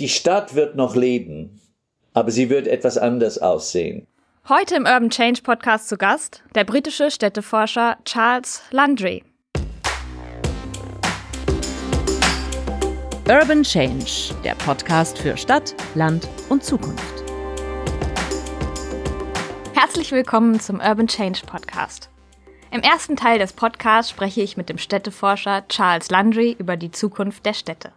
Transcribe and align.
Die 0.00 0.08
Stadt 0.08 0.54
wird 0.54 0.76
noch 0.76 0.94
leben, 0.94 1.60
aber 2.14 2.30
sie 2.30 2.50
wird 2.50 2.68
etwas 2.68 2.96
anders 2.98 3.38
aussehen. 3.38 4.06
Heute 4.48 4.76
im 4.76 4.84
Urban 4.84 5.10
Change 5.10 5.42
Podcast 5.42 5.88
zu 5.88 5.96
Gast 5.96 6.44
der 6.54 6.62
britische 6.62 7.10
Städteforscher 7.10 7.98
Charles 8.04 8.62
Landry. 8.70 9.24
Urban 13.28 13.64
Change, 13.64 14.32
der 14.44 14.54
Podcast 14.54 15.18
für 15.18 15.36
Stadt, 15.36 15.74
Land 15.96 16.28
und 16.48 16.62
Zukunft. 16.62 17.24
Herzlich 19.74 20.12
willkommen 20.12 20.60
zum 20.60 20.78
Urban 20.78 21.08
Change 21.08 21.40
Podcast. 21.44 22.08
Im 22.70 22.82
ersten 22.82 23.16
Teil 23.16 23.40
des 23.40 23.52
Podcasts 23.52 24.12
spreche 24.12 24.42
ich 24.42 24.56
mit 24.56 24.68
dem 24.68 24.78
Städteforscher 24.78 25.66
Charles 25.66 26.08
Landry 26.08 26.54
über 26.56 26.76
die 26.76 26.92
Zukunft 26.92 27.44
der 27.44 27.54
Städte. 27.54 27.90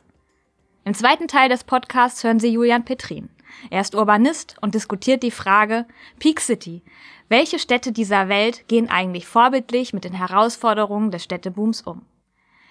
Im 0.84 0.96
zweiten 0.96 1.28
Teil 1.28 1.48
des 1.48 1.64
Podcasts 1.64 2.24
hören 2.24 2.40
Sie 2.40 2.48
Julian 2.48 2.84
Petrin. 2.84 3.30
Er 3.70 3.82
ist 3.82 3.94
Urbanist 3.94 4.56
und 4.62 4.74
diskutiert 4.74 5.22
die 5.22 5.30
Frage 5.30 5.86
Peak 6.18 6.40
City. 6.40 6.82
Welche 7.30 7.60
Städte 7.60 7.92
dieser 7.92 8.30
Welt 8.30 8.68
gehen 8.68 8.90
eigentlich 8.90 9.28
vorbildlich 9.28 9.94
mit 9.94 10.06
den 10.06 10.14
Herausforderungen 10.14 11.12
des 11.12 11.24
Städtebooms 11.24 11.82
um? 11.82 12.02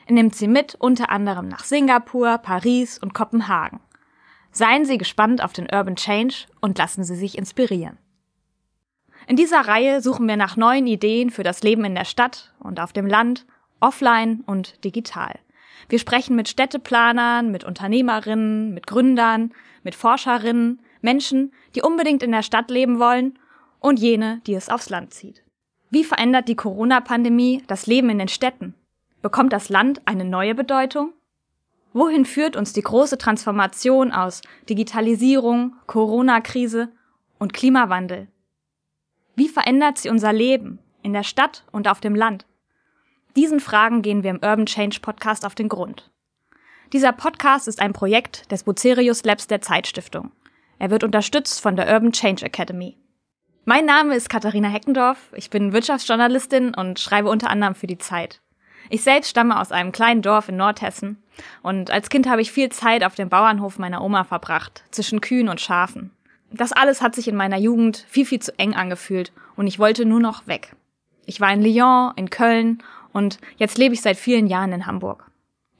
Er 0.06 0.14
nimmt 0.14 0.34
sie 0.34 0.48
mit 0.48 0.74
unter 0.74 1.10
anderem 1.10 1.46
nach 1.46 1.62
Singapur, 1.62 2.38
Paris 2.38 2.98
und 2.98 3.14
Kopenhagen. 3.14 3.78
Seien 4.50 4.84
Sie 4.84 4.98
gespannt 4.98 5.40
auf 5.44 5.52
den 5.52 5.68
Urban 5.72 5.94
Change 5.94 6.46
und 6.60 6.78
lassen 6.78 7.04
Sie 7.04 7.14
sich 7.14 7.38
inspirieren. 7.38 7.96
In 9.28 9.36
dieser 9.36 9.60
Reihe 9.60 10.00
suchen 10.00 10.26
wir 10.26 10.36
nach 10.36 10.56
neuen 10.56 10.88
Ideen 10.88 11.30
für 11.30 11.44
das 11.44 11.62
Leben 11.62 11.84
in 11.84 11.94
der 11.94 12.04
Stadt 12.04 12.52
und 12.58 12.80
auf 12.80 12.92
dem 12.92 13.06
Land, 13.06 13.46
offline 13.78 14.42
und 14.46 14.84
digital. 14.84 15.38
Wir 15.88 15.98
sprechen 15.98 16.36
mit 16.36 16.48
Städteplanern, 16.48 17.50
mit 17.50 17.64
Unternehmerinnen, 17.64 18.72
mit 18.74 18.86
Gründern, 18.86 19.52
mit 19.82 19.94
Forscherinnen, 19.94 20.80
Menschen, 21.00 21.52
die 21.74 21.82
unbedingt 21.82 22.22
in 22.22 22.32
der 22.32 22.42
Stadt 22.42 22.70
leben 22.70 22.98
wollen 22.98 23.38
und 23.80 23.98
jene, 23.98 24.40
die 24.46 24.54
es 24.54 24.68
aufs 24.68 24.90
Land 24.90 25.14
zieht. 25.14 25.42
Wie 25.90 26.04
verändert 26.04 26.48
die 26.48 26.54
Corona-Pandemie 26.54 27.62
das 27.66 27.86
Leben 27.86 28.10
in 28.10 28.18
den 28.18 28.28
Städten? 28.28 28.74
Bekommt 29.22 29.52
das 29.52 29.68
Land 29.68 30.02
eine 30.04 30.24
neue 30.24 30.54
Bedeutung? 30.54 31.12
Wohin 31.92 32.24
führt 32.24 32.54
uns 32.54 32.72
die 32.72 32.82
große 32.82 33.18
Transformation 33.18 34.12
aus 34.12 34.42
Digitalisierung, 34.68 35.74
Corona-Krise 35.86 36.92
und 37.38 37.52
Klimawandel? 37.52 38.28
Wie 39.34 39.48
verändert 39.48 39.98
sie 39.98 40.10
unser 40.10 40.32
Leben 40.32 40.78
in 41.02 41.12
der 41.12 41.24
Stadt 41.24 41.64
und 41.72 41.88
auf 41.88 42.00
dem 42.00 42.14
Land? 42.14 42.46
Diesen 43.36 43.60
Fragen 43.60 44.02
gehen 44.02 44.24
wir 44.24 44.30
im 44.30 44.40
Urban 44.42 44.66
Change 44.66 44.98
Podcast 45.00 45.46
auf 45.46 45.54
den 45.54 45.68
Grund. 45.68 46.10
Dieser 46.92 47.12
Podcast 47.12 47.68
ist 47.68 47.80
ein 47.80 47.92
Projekt 47.92 48.50
des 48.50 48.64
Bucerius 48.64 49.22
Labs 49.22 49.46
der 49.46 49.60
Zeitstiftung. 49.60 50.32
Er 50.80 50.90
wird 50.90 51.04
unterstützt 51.04 51.60
von 51.60 51.76
der 51.76 51.92
Urban 51.92 52.10
Change 52.10 52.44
Academy. 52.44 52.96
Mein 53.64 53.84
Name 53.84 54.16
ist 54.16 54.30
Katharina 54.30 54.68
Heckendorf, 54.68 55.18
ich 55.36 55.48
bin 55.48 55.72
Wirtschaftsjournalistin 55.72 56.74
und 56.74 56.98
schreibe 56.98 57.28
unter 57.28 57.50
anderem 57.50 57.76
für 57.76 57.86
die 57.86 57.98
Zeit. 57.98 58.40
Ich 58.88 59.02
selbst 59.02 59.30
stamme 59.30 59.60
aus 59.60 59.70
einem 59.70 59.92
kleinen 59.92 60.22
Dorf 60.22 60.48
in 60.48 60.56
Nordhessen 60.56 61.22
und 61.62 61.92
als 61.92 62.08
Kind 62.08 62.28
habe 62.28 62.42
ich 62.42 62.50
viel 62.50 62.70
Zeit 62.70 63.04
auf 63.04 63.14
dem 63.14 63.28
Bauernhof 63.28 63.78
meiner 63.78 64.02
Oma 64.02 64.24
verbracht, 64.24 64.82
zwischen 64.90 65.20
Kühen 65.20 65.48
und 65.48 65.60
Schafen. 65.60 66.10
Das 66.50 66.72
alles 66.72 67.00
hat 67.00 67.14
sich 67.14 67.28
in 67.28 67.36
meiner 67.36 67.58
Jugend 67.58 68.04
viel, 68.08 68.26
viel 68.26 68.40
zu 68.40 68.58
eng 68.58 68.74
angefühlt 68.74 69.30
und 69.54 69.68
ich 69.68 69.78
wollte 69.78 70.04
nur 70.04 70.18
noch 70.18 70.48
weg. 70.48 70.74
Ich 71.26 71.40
war 71.40 71.52
in 71.52 71.62
Lyon, 71.62 72.12
in 72.16 72.28
Köln 72.28 72.82
und 73.12 73.38
jetzt 73.56 73.78
lebe 73.78 73.94
ich 73.94 74.02
seit 74.02 74.16
vielen 74.16 74.46
Jahren 74.46 74.72
in 74.72 74.86
Hamburg. 74.86 75.30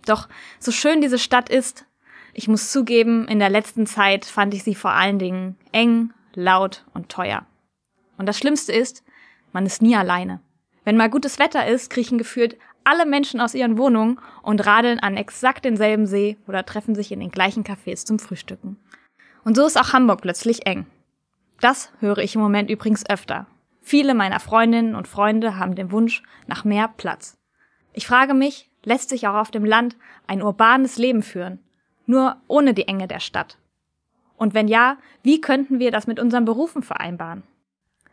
Doch 0.07 0.29
so 0.59 0.73
schön 0.73 1.01
diese 1.01 1.19
Stadt 1.19 1.49
ist, 1.49 1.85
ich 2.33 2.49
muss 2.49 2.71
zugeben, 2.71 3.27
in 3.29 3.39
der 3.39 3.51
letzten 3.51 3.87
Zeit 3.87 4.25
fand 4.25 4.55
ich 4.55 4.63
sie 4.63 4.75
vor 4.75 4.93
allen 4.93 5.19
Dingen 5.19 5.57
eng, 5.73 6.13
laut 6.35 6.85
und 6.95 7.09
teuer. 7.09 7.45
Und 8.19 8.27
das 8.27 8.39
Schlimmste 8.39 8.73
ist, 8.73 9.03
man 9.53 9.67
ist 9.67 9.83
nie 9.83 9.97
alleine. 9.97 10.41
Wenn 10.85 10.97
mal 10.97 11.11
gutes 11.11 11.39
Wetter 11.39 11.67
ist, 11.67 11.91
kriechen 11.91 12.19
gefühlt 12.19 12.57
alle 12.85 13.05
Menschen 13.05 13.41
aus 13.41 13.55
ihren 13.55 13.79
Wohnungen 13.79 14.19
und 14.43 14.65
radeln 14.65 15.01
an 15.01 15.17
exakt 15.17 15.65
denselben 15.65 16.07
See 16.07 16.37
oder 16.47 16.65
treffen 16.65 16.95
sich 16.95 17.13
in 17.13 17.21
den 17.21 17.31
gleichen 17.31 17.65
Cafés 17.65 18.07
zum 18.07 18.19
Frühstücken. 18.19 18.77
Und 19.45 19.57
so 19.57 19.67
ist 19.67 19.79
auch 19.79 19.93
Hamburg 19.93 20.23
plötzlich 20.23 20.67
eng. 20.67 20.87
Das 21.61 21.93
höre 22.01 22.19
ich 22.19 22.35
im 22.35 22.41
Moment 22.41 22.71
übrigens 22.71 23.09
öfter. 23.09 23.47
Viele 23.81 24.15
meiner 24.15 24.41
Freundinnen 24.41 24.95
und 24.95 25.09
Freunde 25.09 25.57
haben 25.57 25.75
den 25.75 25.91
Wunsch 25.91 26.23
nach 26.47 26.65
mehr 26.65 26.89
Platz. 26.89 27.39
Ich 27.93 28.07
frage 28.07 28.35
mich, 28.35 28.71
lässt 28.85 29.09
sich 29.09 29.27
auch 29.27 29.35
auf 29.35 29.51
dem 29.51 29.65
Land 29.65 29.97
ein 30.27 30.43
urbanes 30.43 30.97
Leben 30.97 31.23
führen, 31.23 31.59
nur 32.07 32.37
ohne 32.47 32.75
die 32.75 32.89
Enge 32.89 33.09
der 33.09 33.21
Stadt? 33.21 33.59
Und 34.37 34.55
wenn 34.55 34.69
ja, 34.69 34.97
wie 35.23 35.41
könnten 35.41 35.79
wir 35.81 35.91
das 35.91 36.07
mit 36.07 36.19
unseren 36.19 36.45
Berufen 36.45 36.83
vereinbaren? 36.83 37.43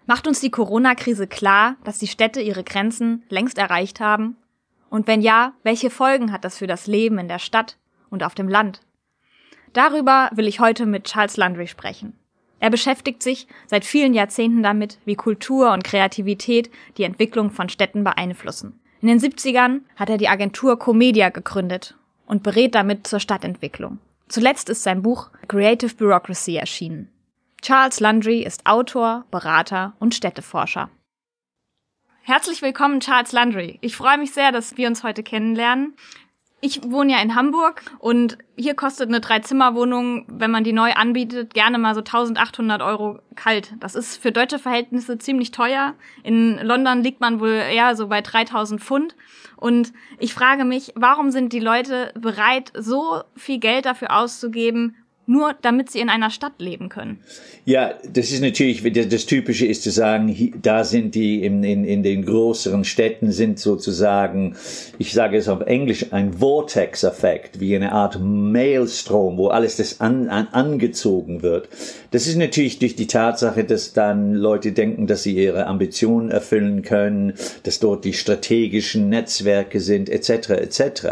Macht 0.06 0.28
uns 0.28 0.40
die 0.40 0.52
Corona-Krise 0.52 1.28
klar, 1.28 1.76
dass 1.84 2.00
die 2.00 2.08
Städte 2.08 2.42
ihre 2.42 2.64
Grenzen 2.64 3.24
längst 3.30 3.58
erreicht 3.58 4.00
haben? 4.00 4.38
Und 4.90 5.08
wenn 5.08 5.22
ja, 5.22 5.54
welche 5.64 5.90
Folgen 5.90 6.32
hat 6.32 6.46
das 6.46 6.58
für 6.58 6.68
das 6.68 6.88
Leben 6.88 7.20
in 7.20 7.28
der 7.28 7.40
Stadt 7.40 7.78
und 8.10 8.24
auf 8.24 8.34
dem 8.34 8.48
Land? 8.48 8.82
Darüber 9.74 10.30
will 10.34 10.48
ich 10.48 10.60
heute 10.60 10.86
mit 10.86 11.06
Charles 11.06 11.38
Landry 11.38 11.68
sprechen. 11.68 12.18
Er 12.60 12.70
beschäftigt 12.70 13.22
sich 13.22 13.48
seit 13.68 13.86
vielen 13.86 14.14
Jahrzehnten 14.14 14.64
damit, 14.64 14.98
wie 15.06 15.16
Kultur 15.16 15.72
und 15.72 15.84
Kreativität 15.84 16.72
die 16.98 17.04
Entwicklung 17.04 17.52
von 17.52 17.70
Städten 17.70 18.04
beeinflussen. 18.04 18.80
In 19.02 19.08
den 19.08 19.20
70ern 19.20 19.82
hat 19.96 20.10
er 20.10 20.18
die 20.18 20.28
Agentur 20.28 20.80
Comedia 20.80 21.30
gegründet 21.30 21.96
und 22.26 22.44
berät 22.44 22.74
damit 22.74 23.06
zur 23.06 23.20
Stadtentwicklung. 23.20 24.00
Zuletzt 24.28 24.70
ist 24.70 24.84
sein 24.84 25.04
Buch 25.04 25.30
Creative 25.48 25.94
Bureaucracy 25.96 26.56
erschienen. 26.56 27.10
Charles 27.62 28.00
Landry 28.00 28.44
ist 28.44 28.66
Autor, 28.66 29.26
Berater 29.32 29.94
und 30.00 30.16
Städteforscher. 30.16 30.90
Herzlich 32.24 32.62
willkommen, 32.62 33.00
Charles 33.00 33.32
Landry. 33.32 33.78
Ich 33.82 33.96
freue 33.96 34.18
mich 34.18 34.32
sehr, 34.32 34.52
dass 34.52 34.76
wir 34.76 34.88
uns 34.88 35.04
heute 35.04 35.24
kennenlernen. 35.24 35.96
Ich 36.60 36.82
wohne 36.84 37.12
ja 37.12 37.22
in 37.22 37.36
Hamburg 37.36 37.84
und 38.00 38.40
hier 38.56 38.74
kostet 38.74 39.10
eine 39.10 39.22
Dreizimmerwohnung, 39.22 40.26
wenn 40.28 40.50
man 40.50 40.64
die 40.64 40.74
neu 40.74 40.92
anbietet, 40.94 41.54
gerne 41.54 41.78
mal 41.78 41.94
so 41.94 42.00
1800 42.00 42.82
Euro 42.82 43.20
kalt. 43.36 43.76
Das 43.80 43.94
ist 43.94 44.18
für 44.18 44.32
deutsche 44.32 44.58
Verhältnisse 44.58 45.20
ziemlich 45.20 45.52
teuer. 45.52 45.94
In 46.24 46.58
London 46.58 47.04
liegt 47.04 47.22
man 47.22 47.40
wohl 47.40 47.50
eher 47.50 47.96
so 47.96 48.08
bei 48.08 48.22
3000 48.22 48.82
Pfund. 48.82 49.16
Und 49.56 49.94
ich 50.18 50.34
frage 50.34 50.66
mich, 50.66 50.94
warum 50.96 51.30
sind 51.30 51.54
die 51.54 51.60
Leute 51.60 52.12
bereit, 52.16 52.72
so 52.76 53.22
viel 53.36 53.60
Geld 53.60 53.86
dafür 53.86 54.18
auszugeben, 54.18 54.96
nur 55.28 55.54
damit 55.62 55.92
sie 55.92 56.00
in 56.00 56.10
einer 56.10 56.30
Stadt 56.30 56.54
leben 56.58 56.90
können. 56.90 57.20
Ja, 57.66 57.94
das 58.12 58.32
ist 58.32 58.42
natürlich, 58.42 58.82
das 59.10 59.26
Typische 59.26 59.66
ist 59.66 59.84
zu 59.84 59.92
sagen, 59.92 60.54
da 60.62 60.86
sind 60.86 61.16
die 61.16 61.44
in, 61.44 61.64
in, 61.64 61.84
in 61.84 62.02
den 62.02 62.26
größeren 62.26 62.86
Städten 62.86 63.34
sind 63.34 63.60
sozusagen, 63.60 64.56
ich 64.98 65.14
sage 65.14 65.38
es 65.38 65.50
auf 65.50 65.62
Englisch, 65.62 66.14
ein 66.14 66.34
Vortex-Effekt, 66.34 67.60
wie 67.60 67.76
eine 67.76 67.92
Art 67.92 68.20
Maelstrom, 68.22 69.38
wo 69.38 69.50
alles 69.50 69.76
das 69.76 70.00
an, 70.00 70.30
an, 70.30 70.48
angezogen 70.54 71.44
wird. 71.44 71.68
Das 72.12 72.26
ist 72.26 72.38
natürlich 72.38 72.80
durch 72.80 72.96
die 72.96 73.08
Tatsache, 73.08 73.66
dass 73.66 73.92
dann 73.92 74.34
Leute 74.34 74.72
denken, 74.72 75.08
dass 75.08 75.24
sie 75.24 75.36
ihre 75.36 75.68
Ambitionen 75.68 76.32
erfüllen 76.32 76.84
können, 76.84 77.34
dass 77.64 77.80
dort 77.80 78.06
die 78.06 78.14
strategischen 78.14 79.10
Netzwerke 79.10 79.82
sind, 79.82 80.10
etc., 80.10 80.50
etc. 80.52 81.08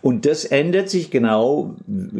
Und 0.00 0.24
das 0.24 0.46
ändert 0.46 0.88
sich 0.88 1.10
genau, 1.10 1.74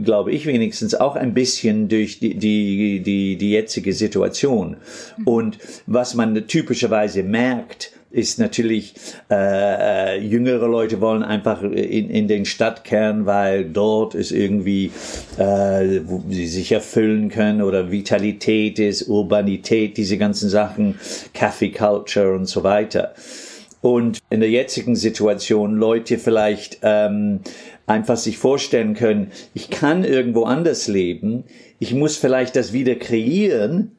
glaube 0.05 0.33
ich 0.33 0.45
wenigstens, 0.45 0.95
auch 0.95 1.17
ein 1.17 1.30
bisschen 1.35 1.89
durch 1.89 2.19
die, 2.19 2.35
die, 2.35 3.01
die, 3.01 3.37
die 3.37 3.51
jetzige 3.51 3.93
Situation. 3.93 4.77
Und 5.25 5.59
was 5.87 6.15
man 6.15 6.47
typischerweise 6.47 7.23
merkt, 7.23 7.93
ist 8.11 8.41
natürlich, 8.41 8.95
äh, 9.31 10.17
äh, 10.17 10.21
jüngere 10.21 10.67
Leute 10.67 11.01
wollen 11.01 11.23
einfach 11.23 11.63
in, 11.63 12.11
in 12.11 12.27
den 12.27 12.45
Stadtkern, 12.45 13.25
weil 13.25 13.65
dort 13.65 14.15
ist 14.15 14.33
irgendwie, 14.33 14.91
äh, 15.39 16.01
wo 16.05 16.23
sie 16.29 16.49
sich 16.49 16.73
erfüllen 16.73 17.29
können 17.29 17.63
oder 17.63 17.93
Vitalität 17.93 18.81
ist, 18.81 19.09
Urbanität, 19.09 19.97
diese 19.97 20.19
ganzen 20.19 20.49
Sachen, 20.49 20.99
Cafe 21.35 21.71
Culture 21.71 22.35
und 22.35 22.47
so 22.47 22.65
weiter. 22.65 23.15
Und 23.81 24.19
in 24.29 24.41
der 24.41 24.51
jetzigen 24.51 24.97
Situation 24.97 25.77
Leute 25.77 26.19
vielleicht 26.19 26.79
ähm, 26.83 27.41
einfach 27.91 28.17
sich 28.17 28.39
vorstellen 28.39 28.95
können, 28.95 29.33
ich 29.53 29.69
kann 29.69 30.05
irgendwo 30.05 30.45
anders 30.45 30.89
leben, 30.89 31.45
ich 31.79 31.93
muss 31.95 32.17
vielleicht 32.17 32.57
das 32.57 32.73
wieder 32.73 32.95
kreieren, 32.95 33.93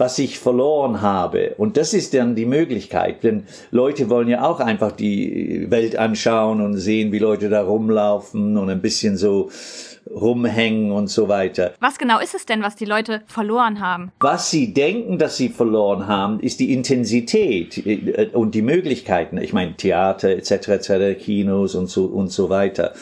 was 0.00 0.18
ich 0.18 0.38
verloren 0.38 1.02
habe. 1.02 1.54
Und 1.58 1.76
das 1.76 1.92
ist 1.92 2.14
dann 2.14 2.34
die 2.34 2.46
Möglichkeit, 2.46 3.22
denn 3.22 3.44
Leute 3.70 4.08
wollen 4.08 4.28
ja 4.28 4.42
auch 4.48 4.58
einfach 4.58 4.92
die 4.92 5.66
Welt 5.70 5.94
anschauen 5.96 6.62
und 6.62 6.78
sehen, 6.78 7.12
wie 7.12 7.18
Leute 7.18 7.50
da 7.50 7.62
rumlaufen 7.62 8.56
und 8.56 8.70
ein 8.70 8.80
bisschen 8.80 9.18
so 9.18 9.50
rumhängen 10.14 10.92
und 10.92 11.08
so 11.08 11.28
weiter. 11.28 11.74
Was 11.80 11.98
genau 11.98 12.18
ist 12.18 12.34
es 12.34 12.46
denn, 12.46 12.62
was 12.62 12.76
die 12.76 12.84
Leute 12.84 13.22
verloren 13.26 13.80
haben? 13.80 14.12
Was 14.20 14.50
sie 14.50 14.72
denken, 14.72 15.18
dass 15.18 15.36
sie 15.36 15.48
verloren 15.48 16.06
haben, 16.06 16.40
ist 16.40 16.60
die 16.60 16.72
Intensität 16.72 17.78
äh, 17.86 18.28
und 18.32 18.54
die 18.54 18.62
Möglichkeiten. 18.62 19.38
Ich 19.38 19.52
meine, 19.52 19.76
Theater 19.76 20.30
etc. 20.30 20.68
etc., 20.68 21.18
Kinos 21.18 21.74
und 21.74 21.88
so 21.88 22.06
und 22.06 22.30
so 22.30 22.50
weiter. 22.50 22.92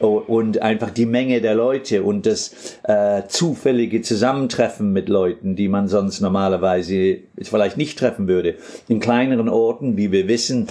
und 0.00 0.62
einfach 0.62 0.90
die 0.90 1.06
Menge 1.06 1.40
der 1.40 1.56
Leute 1.56 2.04
und 2.04 2.24
das 2.24 2.78
äh, 2.84 3.22
zufällige 3.26 4.00
Zusammentreffen 4.00 4.92
mit 4.92 5.08
Leuten, 5.08 5.56
die 5.56 5.68
man 5.68 5.88
sonst 5.88 6.20
normalerweise 6.20 7.18
vielleicht 7.42 7.76
nicht 7.76 7.98
treffen 7.98 8.28
würde. 8.28 8.56
In 8.86 9.00
kleineren 9.00 9.48
Orten, 9.48 9.96
wie 9.96 10.12
wir 10.12 10.28
wissen, 10.28 10.68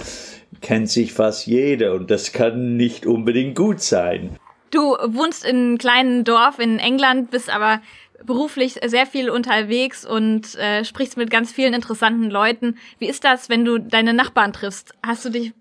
kennt 0.62 0.88
sich 0.88 1.12
fast 1.12 1.46
jeder 1.46 1.92
und 1.92 2.10
das 2.10 2.32
kann 2.32 2.76
nicht 2.76 3.04
unbedingt 3.04 3.54
gut 3.54 3.80
sein. 3.80 4.38
Du 4.70 4.96
wohnst 5.04 5.44
in 5.44 5.56
einem 5.56 5.78
kleinen 5.78 6.24
Dorf 6.24 6.58
in 6.58 6.78
England, 6.78 7.30
bist 7.30 7.50
aber 7.50 7.80
beruflich 8.24 8.80
sehr 8.84 9.06
viel 9.06 9.30
unterwegs 9.30 10.04
und 10.04 10.54
äh, 10.56 10.84
sprichst 10.84 11.16
mit 11.16 11.30
ganz 11.30 11.52
vielen 11.52 11.74
interessanten 11.74 12.30
Leuten. 12.30 12.76
Wie 12.98 13.08
ist 13.08 13.24
das, 13.24 13.48
wenn 13.48 13.64
du 13.64 13.78
deine 13.78 14.12
Nachbarn 14.12 14.52
triffst? 14.52 14.94
Hast 15.04 15.24
du 15.24 15.30
dich 15.30 15.52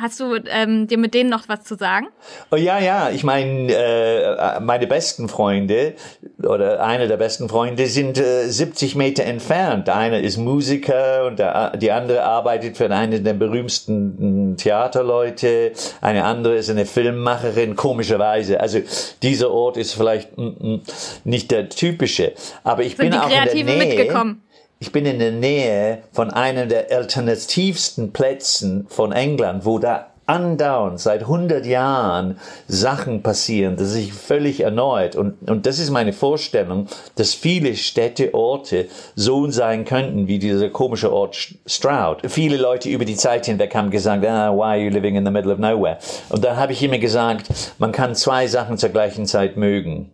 Hast 0.00 0.20
du 0.20 0.36
ähm, 0.46 0.86
dir 0.86 0.98
mit 0.98 1.14
denen 1.14 1.30
noch 1.30 1.48
was 1.48 1.62
zu 1.62 1.76
sagen? 1.76 2.08
Oh 2.50 2.56
ja, 2.56 2.78
ja. 2.78 3.10
Ich 3.10 3.22
meine, 3.22 3.72
äh, 3.72 4.60
meine 4.60 4.86
besten 4.86 5.28
Freunde 5.28 5.94
oder 6.42 6.82
eine 6.82 7.06
der 7.08 7.16
besten 7.16 7.48
Freunde 7.48 7.86
sind 7.86 8.18
äh, 8.18 8.48
70 8.48 8.96
Meter 8.96 9.24
entfernt. 9.24 9.88
Einer 9.88 10.20
ist 10.20 10.36
Musiker 10.36 11.26
und 11.26 11.38
der, 11.38 11.76
die 11.76 11.92
andere 11.92 12.24
arbeitet 12.24 12.76
für 12.76 12.90
einen 12.90 13.22
der 13.24 13.34
berühmtesten 13.34 14.56
Theaterleute. 14.56 15.72
Eine 16.00 16.24
andere 16.24 16.56
ist 16.56 16.70
eine 16.70 16.86
Filmmacherin, 16.86 17.76
komischerweise. 17.76 18.60
Also 18.60 18.80
dieser 19.22 19.50
Ort 19.50 19.76
ist 19.76 19.94
vielleicht 19.94 20.36
mm, 20.36 20.42
mm, 20.42 20.82
nicht 21.24 21.50
der 21.50 21.68
typische. 21.68 22.32
Aber 22.64 22.82
ich 22.82 22.96
sind 22.96 23.10
bin 23.10 23.18
auch 23.18 23.30
in 23.30 23.44
der 23.44 23.76
Nähe. 23.76 23.86
mitgekommen? 23.86 24.42
Ich 24.82 24.90
bin 24.90 25.06
in 25.06 25.20
der 25.20 25.30
Nähe 25.30 25.98
von 26.10 26.30
einem 26.30 26.68
der 26.68 26.90
alternativsten 26.90 28.12
Plätzen 28.12 28.84
von 28.88 29.12
England, 29.12 29.64
wo 29.64 29.78
da 29.78 30.08
andauernd 30.26 30.98
seit 30.98 31.20
100 31.20 31.64
Jahren 31.64 32.40
Sachen 32.66 33.22
passieren, 33.22 33.76
das 33.76 33.92
sich 33.92 34.12
völlig 34.12 34.58
erneut. 34.58 35.14
Und, 35.14 35.48
und 35.48 35.66
das 35.66 35.78
ist 35.78 35.90
meine 35.90 36.12
Vorstellung, 36.12 36.88
dass 37.14 37.32
viele 37.32 37.76
Städte, 37.76 38.34
Orte 38.34 38.88
so 39.14 39.48
sein 39.52 39.84
könnten 39.84 40.26
wie 40.26 40.40
dieser 40.40 40.68
komische 40.68 41.12
Ort 41.12 41.36
Stroud. 41.64 42.22
Viele 42.26 42.56
Leute 42.56 42.88
über 42.88 43.04
die 43.04 43.14
Zeit 43.14 43.46
hinweg 43.46 43.72
haben 43.76 43.92
gesagt, 43.92 44.26
ah, 44.26 44.52
why 44.52 44.62
are 44.62 44.78
you 44.78 44.90
living 44.90 45.14
in 45.14 45.24
the 45.24 45.30
middle 45.30 45.52
of 45.52 45.60
nowhere? 45.60 45.98
Und 46.28 46.44
da 46.44 46.56
habe 46.56 46.72
ich 46.72 46.82
immer 46.82 46.98
gesagt, 46.98 47.46
man 47.78 47.92
kann 47.92 48.16
zwei 48.16 48.48
Sachen 48.48 48.78
zur 48.78 48.88
gleichen 48.88 49.26
Zeit 49.26 49.56
mögen. 49.56 50.10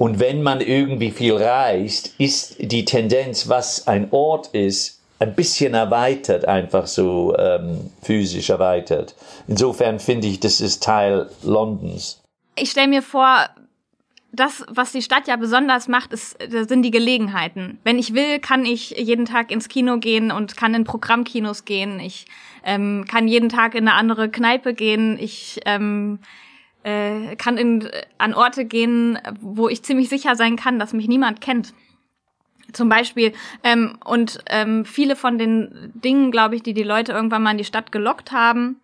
Und 0.00 0.18
wenn 0.18 0.42
man 0.42 0.62
irgendwie 0.62 1.10
viel 1.10 1.34
reist, 1.34 2.14
ist 2.16 2.56
die 2.58 2.86
Tendenz, 2.86 3.50
was 3.50 3.86
ein 3.86 4.08
Ort 4.12 4.46
ist, 4.54 4.98
ein 5.18 5.34
bisschen 5.34 5.74
erweitert, 5.74 6.46
einfach 6.46 6.86
so 6.86 7.36
ähm, 7.36 7.90
physisch 8.00 8.48
erweitert. 8.48 9.14
Insofern 9.46 10.00
finde 10.00 10.26
ich, 10.28 10.40
das 10.40 10.62
ist 10.62 10.82
Teil 10.82 11.28
Londons. 11.42 12.18
Ich 12.56 12.70
stelle 12.70 12.88
mir 12.88 13.02
vor, 13.02 13.50
das, 14.32 14.64
was 14.70 14.92
die 14.92 15.02
Stadt 15.02 15.28
ja 15.28 15.36
besonders 15.36 15.86
macht, 15.86 16.14
ist, 16.14 16.38
sind 16.48 16.80
die 16.80 16.90
Gelegenheiten. 16.90 17.78
Wenn 17.84 17.98
ich 17.98 18.14
will, 18.14 18.38
kann 18.38 18.64
ich 18.64 18.92
jeden 18.92 19.26
Tag 19.26 19.50
ins 19.50 19.68
Kino 19.68 19.98
gehen 19.98 20.32
und 20.32 20.56
kann 20.56 20.72
in 20.72 20.84
Programmkinos 20.84 21.66
gehen. 21.66 22.00
Ich 22.00 22.24
ähm, 22.64 23.04
kann 23.06 23.28
jeden 23.28 23.50
Tag 23.50 23.74
in 23.74 23.86
eine 23.86 23.98
andere 23.98 24.30
Kneipe 24.30 24.72
gehen. 24.72 25.18
Ich 25.20 25.60
ähm, 25.66 26.20
äh, 26.82 27.36
kann 27.36 27.58
in, 27.58 27.88
an 28.18 28.34
Orte 28.34 28.64
gehen, 28.64 29.18
wo 29.40 29.68
ich 29.68 29.82
ziemlich 29.82 30.08
sicher 30.08 30.36
sein 30.36 30.56
kann, 30.56 30.78
dass 30.78 30.92
mich 30.92 31.08
niemand 31.08 31.40
kennt. 31.40 31.74
Zum 32.72 32.88
Beispiel. 32.88 33.32
Ähm, 33.64 33.98
und 34.04 34.38
ähm, 34.46 34.84
viele 34.84 35.16
von 35.16 35.38
den 35.38 35.92
Dingen, 35.94 36.30
glaube 36.30 36.56
ich, 36.56 36.62
die 36.62 36.74
die 36.74 36.82
Leute 36.82 37.12
irgendwann 37.12 37.42
mal 37.42 37.52
in 37.52 37.58
die 37.58 37.64
Stadt 37.64 37.92
gelockt 37.92 38.32
haben, 38.32 38.80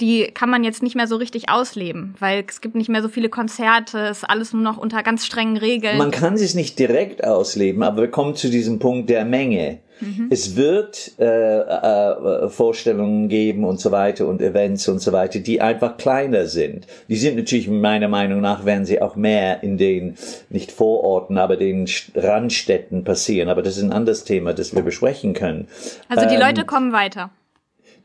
die 0.00 0.24
kann 0.32 0.50
man 0.50 0.64
jetzt 0.64 0.82
nicht 0.82 0.96
mehr 0.96 1.06
so 1.06 1.16
richtig 1.16 1.48
ausleben, 1.48 2.14
weil 2.18 2.44
es 2.46 2.60
gibt 2.60 2.74
nicht 2.74 2.88
mehr 2.88 3.02
so 3.02 3.08
viele 3.08 3.28
Konzerte, 3.28 3.98
es 4.08 4.18
ist 4.18 4.24
alles 4.24 4.52
nur 4.52 4.62
noch 4.62 4.78
unter 4.78 5.02
ganz 5.02 5.26
strengen 5.26 5.56
Regeln. 5.56 5.98
Man 5.98 6.10
kann 6.10 6.34
es 6.34 6.54
nicht 6.54 6.78
direkt 6.78 7.24
ausleben, 7.24 7.82
aber 7.82 8.02
wir 8.02 8.10
kommen 8.10 8.34
zu 8.34 8.48
diesem 8.50 8.78
Punkt 8.78 9.10
der 9.10 9.24
Menge. 9.24 9.78
Mhm. 10.00 10.28
Es 10.30 10.56
wird 10.56 11.12
äh, 11.18 11.24
äh, 11.24 12.48
Vorstellungen 12.48 13.28
geben 13.28 13.64
und 13.64 13.80
so 13.80 13.90
weiter 13.90 14.26
und 14.26 14.40
Events 14.40 14.88
und 14.88 15.00
so 15.00 15.12
weiter, 15.12 15.40
die 15.40 15.60
einfach 15.60 15.96
kleiner 15.96 16.46
sind. 16.46 16.86
Die 17.08 17.16
sind 17.16 17.36
natürlich 17.36 17.68
meiner 17.68 18.08
Meinung 18.08 18.40
nach, 18.40 18.64
werden 18.64 18.86
sie 18.86 19.02
auch 19.02 19.16
mehr 19.16 19.62
in 19.62 19.76
den, 19.76 20.16
nicht 20.48 20.72
Vororten, 20.72 21.38
aber 21.38 21.56
den 21.56 21.86
Randstädten 22.14 23.04
passieren. 23.04 23.48
Aber 23.48 23.62
das 23.62 23.76
ist 23.76 23.82
ein 23.82 23.92
anderes 23.92 24.24
Thema, 24.24 24.54
das 24.54 24.74
wir 24.74 24.82
besprechen 24.82 25.34
können. 25.34 25.68
Also 26.08 26.26
die 26.26 26.36
ähm, 26.36 26.40
Leute 26.40 26.64
kommen 26.64 26.92
weiter. 26.92 27.30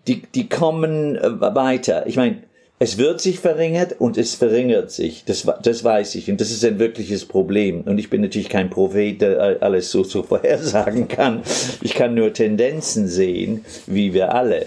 Die, 0.08 0.22
die 0.34 0.50
kommen 0.50 1.16
äh, 1.16 1.42
weiter. 1.56 2.06
Ich 2.08 2.16
meine, 2.16 2.38
es 2.78 2.98
wird 2.98 3.22
sich 3.22 3.40
verringert 3.40 3.96
und 4.00 4.18
es 4.18 4.36
verringert 4.36 4.92
sich. 4.92 5.24
Das, 5.26 5.48
das 5.64 5.84
weiß 5.84 6.16
ich. 6.16 6.30
Und 6.30 6.42
das 6.42 6.52
ist 6.52 6.66
ein 6.66 6.78
wirkliches 6.78 7.26
Problem. 7.26 7.82
Und 7.82 7.98
ich 7.98 8.10
bin 8.10 8.22
natürlich 8.22 8.50
kein 8.50 8.70
Prophet, 8.70 9.22
der 9.22 9.58
alles 9.62 9.92
so, 9.92 10.04
so 10.04 10.24
vorhersagen 10.24 11.08
kann. 11.08 11.42
Ich 11.82 11.94
kann 11.94 12.14
nur 12.14 12.34
Tendenzen 12.34 13.08
sehen, 13.08 13.64
wie 13.88 14.14
wir 14.14 14.34
alle. 14.34 14.66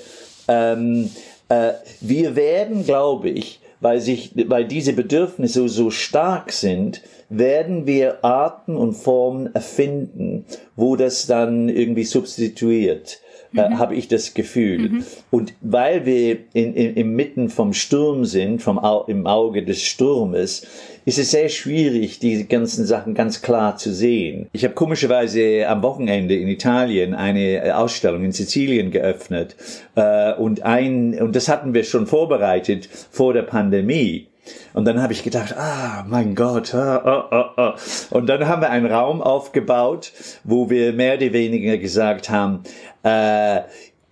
Ähm, 0.48 1.10
äh, 1.50 1.72
wir 2.00 2.34
werden, 2.34 2.84
glaube 2.84 3.28
ich, 3.28 3.60
weil 3.80 4.00
sich, 4.00 4.32
weil 4.34 4.64
diese 4.64 4.94
Bedürfnisse 4.94 5.68
so 5.68 5.90
stark 5.90 6.50
sind, 6.52 7.02
werden 7.28 7.86
wir 7.86 8.24
Arten 8.24 8.76
und 8.76 8.94
Formen 8.94 9.54
erfinden, 9.54 10.46
wo 10.76 10.96
das 10.96 11.26
dann 11.26 11.68
irgendwie 11.68 12.04
substituiert 12.04 13.20
äh, 13.56 13.68
mhm. 13.68 13.78
habe 13.78 13.94
ich 13.94 14.08
das 14.08 14.34
Gefühl. 14.34 14.90
Mhm. 14.90 15.04
Und 15.30 15.54
weil 15.60 16.06
wir 16.06 16.38
in, 16.52 16.74
in, 16.74 16.94
inmitten 16.94 17.48
vom 17.48 17.72
Sturm 17.72 18.24
sind, 18.24 18.62
vom 18.62 18.78
Au 18.78 19.04
im 19.06 19.26
Auge 19.26 19.64
des 19.64 19.82
Sturmes, 19.82 20.66
ist 21.04 21.18
es 21.18 21.30
sehr 21.30 21.48
schwierig, 21.48 22.18
diese 22.18 22.44
ganzen 22.44 22.84
Sachen 22.84 23.14
ganz 23.14 23.40
klar 23.40 23.76
zu 23.76 23.94
sehen. 23.94 24.48
Ich 24.52 24.64
habe 24.64 24.74
komischerweise 24.74 25.66
am 25.66 25.82
Wochenende 25.82 26.36
in 26.36 26.48
Italien 26.48 27.14
eine 27.14 27.78
Ausstellung 27.78 28.24
in 28.24 28.32
Sizilien 28.32 28.90
geöffnet 28.90 29.56
äh, 29.94 30.34
und 30.34 30.62
ein 30.62 31.18
und 31.20 31.34
das 31.34 31.48
hatten 31.48 31.72
wir 31.72 31.84
schon 31.84 32.06
vorbereitet 32.06 32.88
vor 33.10 33.32
der 33.32 33.42
Pandemie. 33.42 34.26
Und 34.74 34.84
dann 34.84 35.02
habe 35.02 35.12
ich 35.12 35.22
gedacht, 35.22 35.56
ah, 35.56 36.04
mein 36.08 36.34
Gott. 36.34 36.74
Ah, 36.74 36.96
ah, 36.96 37.28
ah, 37.30 37.52
ah. 37.56 37.74
Und 38.10 38.28
dann 38.28 38.46
haben 38.46 38.62
wir 38.62 38.70
einen 38.70 38.86
Raum 38.86 39.22
aufgebaut, 39.22 40.12
wo 40.44 40.70
wir 40.70 40.92
mehr 40.92 41.16
oder 41.16 41.32
weniger 41.32 41.78
gesagt 41.78 42.30
haben, 42.30 42.62
äh, 43.02 43.60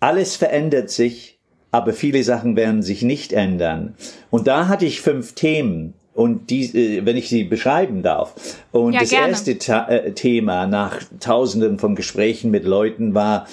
alles 0.00 0.36
verändert 0.36 0.90
sich, 0.90 1.38
aber 1.70 1.92
viele 1.92 2.22
Sachen 2.22 2.56
werden 2.56 2.82
sich 2.82 3.02
nicht 3.02 3.32
ändern. 3.32 3.94
Und 4.30 4.46
da 4.46 4.68
hatte 4.68 4.86
ich 4.86 5.00
fünf 5.00 5.34
Themen. 5.34 5.94
Und 6.14 6.48
die, 6.48 6.64
äh, 6.64 7.04
wenn 7.04 7.16
ich 7.16 7.28
sie 7.28 7.44
beschreiben 7.44 8.02
darf. 8.02 8.34
Und 8.72 8.94
ja, 8.94 9.00
das 9.00 9.10
gerne. 9.10 9.28
erste 9.28 9.58
Ta 9.58 9.86
äh, 9.88 10.12
Thema 10.12 10.66
nach 10.66 11.00
Tausenden 11.20 11.78
von 11.78 11.94
Gesprächen 11.94 12.50
mit 12.50 12.64
Leuten 12.64 13.14
war, 13.14 13.46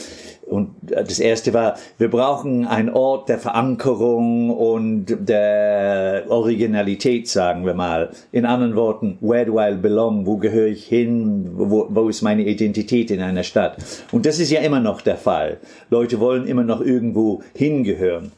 und 0.45 0.69
das 0.81 1.19
erste 1.19 1.53
war, 1.53 1.77
wir 1.97 2.09
brauchen 2.09 2.67
einen 2.67 2.89
Ort 2.89 3.29
der 3.29 3.39
Verankerung 3.39 4.49
und 4.49 5.05
der 5.07 6.25
Originalität, 6.27 7.27
sagen 7.27 7.65
wir 7.65 7.73
mal. 7.73 8.11
In 8.31 8.45
anderen 8.45 8.75
Worten, 8.75 9.17
where 9.21 9.45
do 9.45 9.59
I 9.59 9.73
belong? 9.73 10.25
Wo 10.25 10.37
gehöre 10.37 10.67
ich 10.67 10.85
hin? 10.85 11.51
Wo, 11.53 11.87
wo 11.89 12.09
ist 12.09 12.21
meine 12.21 12.43
Identität 12.43 13.09
in 13.09 13.21
einer 13.21 13.43
Stadt? 13.43 13.77
Und 14.11 14.25
das 14.25 14.39
ist 14.39 14.51
ja 14.51 14.61
immer 14.61 14.79
noch 14.79 15.01
der 15.01 15.17
Fall. 15.17 15.57
Leute 15.89 16.19
wollen 16.19 16.45
immer 16.45 16.63
noch 16.63 16.81
irgendwo 16.81 17.41
hingehören. 17.53 18.31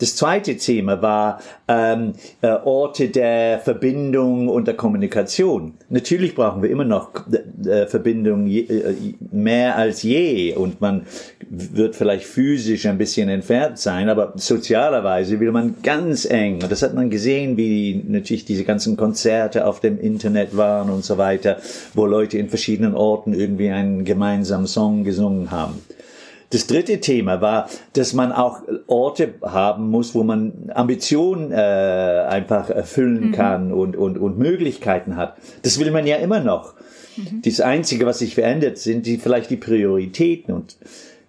Das 0.00 0.16
zweite 0.16 0.56
Thema 0.56 1.02
war 1.02 1.40
ähm, 1.68 2.14
äh, 2.40 2.48
Orte 2.48 3.10
der 3.10 3.58
Verbindung 3.58 4.48
und 4.48 4.66
der 4.66 4.74
Kommunikation. 4.74 5.74
Natürlich 5.90 6.34
brauchen 6.34 6.62
wir 6.62 6.70
immer 6.70 6.86
noch 6.86 7.10
äh, 7.66 7.86
Verbindung 7.86 8.46
je, 8.46 8.62
äh, 8.62 8.94
mehr 9.30 9.76
als 9.76 10.02
je 10.02 10.54
und 10.54 10.80
man 10.80 11.02
wird 11.50 11.96
vielleicht 11.96 12.24
physisch 12.24 12.86
ein 12.86 12.96
bisschen 12.96 13.28
entfernt 13.28 13.78
sein, 13.78 14.08
aber 14.08 14.32
sozialerweise 14.36 15.38
will 15.38 15.52
man 15.52 15.74
ganz 15.82 16.24
eng. 16.24 16.62
Und 16.62 16.72
das 16.72 16.80
hat 16.80 16.94
man 16.94 17.10
gesehen, 17.10 17.58
wie 17.58 18.02
natürlich 18.08 18.46
diese 18.46 18.64
ganzen 18.64 18.96
Konzerte 18.96 19.66
auf 19.66 19.80
dem 19.80 20.00
Internet 20.00 20.56
waren 20.56 20.88
und 20.88 21.04
so 21.04 21.18
weiter, 21.18 21.58
wo 21.92 22.06
Leute 22.06 22.38
in 22.38 22.48
verschiedenen 22.48 22.94
Orten 22.94 23.34
irgendwie 23.34 23.68
einen 23.68 24.06
gemeinsamen 24.06 24.66
Song 24.66 25.04
gesungen 25.04 25.50
haben. 25.50 25.74
Das 26.50 26.66
dritte 26.66 26.98
Thema 26.98 27.40
war, 27.40 27.70
dass 27.92 28.12
man 28.12 28.32
auch 28.32 28.62
Orte 28.88 29.34
haben 29.42 29.88
muss, 29.88 30.16
wo 30.16 30.24
man 30.24 30.70
Ambitionen 30.74 31.52
äh, 31.52 31.54
einfach 31.54 32.70
erfüllen 32.70 33.28
mhm. 33.28 33.32
kann 33.32 33.72
und, 33.72 33.96
und, 33.96 34.18
und 34.18 34.36
Möglichkeiten 34.36 35.16
hat. 35.16 35.36
Das 35.62 35.78
will 35.78 35.92
man 35.92 36.06
ja 36.08 36.16
immer 36.16 36.40
noch. 36.40 36.74
Mhm. 37.16 37.42
Das 37.42 37.60
Einzige, 37.60 38.04
was 38.04 38.18
sich 38.18 38.34
verändert, 38.34 38.78
sind 38.78 39.06
die, 39.06 39.18
vielleicht 39.18 39.50
die 39.50 39.56
Prioritäten 39.56 40.52
und 40.52 40.76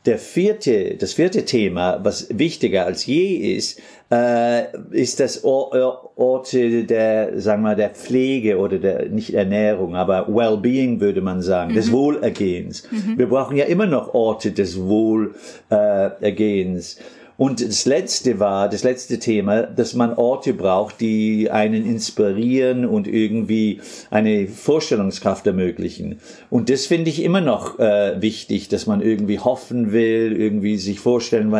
der 0.06 0.18
vierte, 0.18 0.96
das 0.98 1.14
vierte 1.14 1.46
Thema, 1.46 2.00
was 2.04 2.28
wichtiger 2.38 2.86
als 2.86 3.06
je 3.06 3.56
ist, 3.56 3.80
äh, 4.12 4.64
ist 4.92 5.20
das 5.20 5.44
Or 5.44 6.12
Orte 6.16 6.86
der, 6.86 7.40
sagen 7.40 7.62
wir, 7.62 7.76
der 7.76 7.92
Pflege 7.92 8.58
oder 8.58 8.80
der, 8.80 9.10
nicht 9.10 9.34
Ernährung, 9.34 9.96
aber 9.96 10.28
Wellbeing 10.28 11.00
würde 11.00 11.22
man 11.22 11.42
sagen, 11.42 11.72
mhm. 11.72 11.76
des 11.76 11.92
Wohlergehens. 11.92 12.84
Mhm. 12.92 13.18
Wir 13.18 13.30
brauchen 13.30 13.58
ja 13.58 13.66
immer 13.66 13.86
noch 13.86 14.14
Orte 14.14 14.52
des 14.52 14.80
Wohlergehens. 14.80 16.98
Und 17.42 17.60
das 17.60 17.86
letzte 17.86 18.40
war, 18.40 18.70
das 18.70 18.84
letzte 18.84 19.18
Thema, 19.18 19.64
dass 19.64 19.96
man 19.96 20.14
Orte 20.14 20.54
braucht, 20.54 21.02
die 21.02 21.50
einen 21.50 21.88
inspirieren 21.88 22.86
und 22.86 23.08
irgendwie 23.08 23.82
eine 24.12 24.48
Vorstellungskraft 24.48 25.48
ermöglichen. 25.48 26.20
Und 26.52 26.70
das 26.70 26.86
finde 26.86 27.10
ich 27.10 27.24
immer 27.24 27.42
noch 27.42 27.80
äh, 27.80 28.22
wichtig, 28.22 28.68
dass 28.68 28.86
man 28.86 29.02
irgendwie 29.02 29.40
hoffen 29.40 29.92
will, 29.92 30.40
irgendwie 30.40 30.78
sich 30.78 31.00
vorstellen 31.00 31.52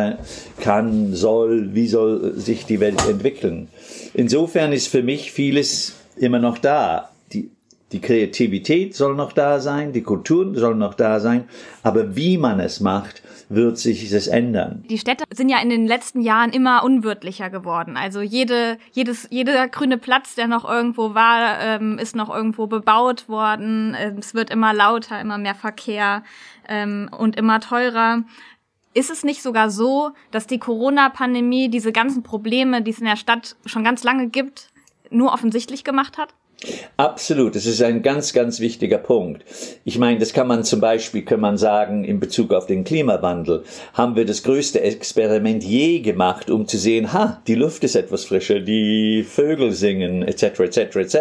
kann, 0.60 1.14
soll, 1.14 1.74
wie 1.74 1.88
soll 1.88 2.34
sich 2.36 2.64
die 2.64 2.78
Welt 2.78 3.04
entwickeln. 3.08 3.66
Insofern 4.14 4.72
ist 4.72 4.86
für 4.86 5.02
mich 5.02 5.32
vieles 5.32 5.96
immer 6.16 6.38
noch 6.38 6.58
da. 6.58 7.10
Die, 7.32 7.50
Kreativität 8.00 8.94
soll 8.94 9.16
noch 9.16 9.32
da 9.32 9.58
sein, 9.58 9.92
die 9.92 10.02
Kultur 10.02 10.54
soll 10.54 10.76
noch 10.76 10.94
da 10.94 11.18
sein, 11.18 11.44
aber 11.82 12.16
wie 12.16 12.38
man 12.38 12.58
es 12.58 12.80
macht, 12.80 13.20
wird 13.48 13.78
sich 13.78 14.08
das 14.10 14.26
ändern. 14.26 14.84
Die 14.88 14.98
Städte 14.98 15.24
sind 15.32 15.48
ja 15.48 15.60
in 15.60 15.70
den 15.70 15.86
letzten 15.86 16.20
Jahren 16.20 16.50
immer 16.50 16.84
unwirtlicher 16.84 17.50
geworden. 17.50 17.96
Also 17.96 18.20
jede, 18.20 18.78
jedes, 18.92 19.28
jeder 19.30 19.68
grüne 19.68 19.98
Platz, 19.98 20.34
der 20.34 20.46
noch 20.46 20.68
irgendwo 20.68 21.14
war, 21.14 21.60
ähm, 21.60 21.98
ist 21.98 22.16
noch 22.16 22.34
irgendwo 22.34 22.66
bebaut 22.66 23.28
worden. 23.28 23.96
Ähm, 23.98 24.16
es 24.18 24.34
wird 24.34 24.50
immer 24.50 24.72
lauter, 24.72 25.20
immer 25.20 25.38
mehr 25.38 25.54
Verkehr 25.54 26.22
ähm, 26.68 27.10
und 27.16 27.36
immer 27.36 27.60
teurer. 27.60 28.24
Ist 28.94 29.10
es 29.10 29.24
nicht 29.24 29.42
sogar 29.42 29.70
so, 29.70 30.10
dass 30.30 30.46
die 30.46 30.58
Corona-Pandemie 30.58 31.68
diese 31.70 31.92
ganzen 31.92 32.22
Probleme, 32.22 32.82
die 32.82 32.90
es 32.90 32.98
in 32.98 33.06
der 33.06 33.16
Stadt 33.16 33.56
schon 33.64 33.84
ganz 33.84 34.04
lange 34.04 34.28
gibt, 34.28 34.70
nur 35.10 35.32
offensichtlich 35.32 35.82
gemacht 35.82 36.18
hat? 36.18 36.34
Absolut, 36.96 37.56
das 37.56 37.66
ist 37.66 37.82
ein 37.82 38.02
ganz, 38.02 38.32
ganz 38.32 38.60
wichtiger 38.60 38.98
Punkt. 38.98 39.44
Ich 39.84 39.98
meine, 39.98 40.18
das 40.18 40.32
kann 40.32 40.46
man 40.46 40.64
zum 40.64 40.80
Beispiel, 40.80 41.22
kann 41.22 41.40
man 41.40 41.56
sagen, 41.56 42.04
in 42.04 42.20
Bezug 42.20 42.52
auf 42.52 42.66
den 42.66 42.84
Klimawandel, 42.84 43.64
haben 43.94 44.16
wir 44.16 44.24
das 44.24 44.42
größte 44.42 44.80
Experiment 44.80 45.64
je 45.64 46.00
gemacht, 46.00 46.50
um 46.50 46.66
zu 46.66 46.78
sehen, 46.78 47.12
ha, 47.12 47.42
die 47.46 47.54
Luft 47.54 47.84
ist 47.84 47.96
etwas 47.96 48.24
frischer, 48.24 48.60
die 48.60 49.24
Vögel 49.28 49.72
singen, 49.72 50.22
etc., 50.22 50.60
etc., 50.60 50.96
etc. 50.96 51.16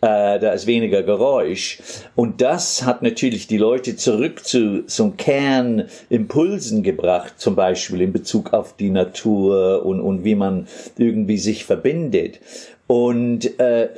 Äh, 0.00 0.38
da 0.38 0.52
ist 0.52 0.66
weniger 0.66 1.02
Geräusch. 1.02 1.78
Und 2.14 2.40
das 2.40 2.84
hat 2.84 3.02
natürlich 3.02 3.46
die 3.46 3.58
Leute 3.58 3.96
zurück 3.96 4.44
zu 4.44 4.84
so 4.86 5.12
Kernimpulsen 5.16 6.82
gebracht, 6.82 7.34
zum 7.36 7.54
Beispiel 7.54 8.00
in 8.00 8.12
Bezug 8.12 8.52
auf 8.52 8.76
die 8.76 8.90
Natur 8.90 9.84
und, 9.84 10.00
und 10.00 10.24
wie 10.24 10.34
man 10.34 10.66
irgendwie 10.96 11.38
sich 11.38 11.64
verbindet. 11.64 12.40
Und 12.86 13.58
äh, 13.58 13.88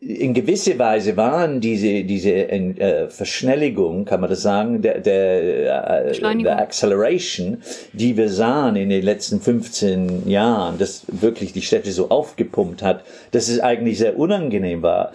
in 0.00 0.32
gewisse 0.32 0.78
Weise 0.78 1.16
waren 1.16 1.60
diese, 1.60 2.04
diese 2.04 2.30
äh, 2.30 3.08
Verschnelligung, 3.08 4.04
kann 4.04 4.20
man 4.20 4.30
das 4.30 4.42
sagen, 4.42 4.80
der, 4.80 5.00
der, 5.00 6.06
äh, 6.06 6.36
der 6.42 6.58
Acceleration, 6.58 7.62
die 7.92 8.16
wir 8.16 8.28
sahen 8.28 8.76
in 8.76 8.90
den 8.90 9.02
letzten 9.02 9.40
15 9.40 10.28
Jahren, 10.28 10.78
dass 10.78 11.04
wirklich 11.08 11.52
die 11.52 11.62
Städte 11.62 11.90
so 11.90 12.10
aufgepumpt 12.10 12.82
hat, 12.82 13.04
dass 13.32 13.48
es 13.48 13.58
eigentlich 13.58 13.98
sehr 13.98 14.18
unangenehm 14.18 14.82
war 14.82 15.12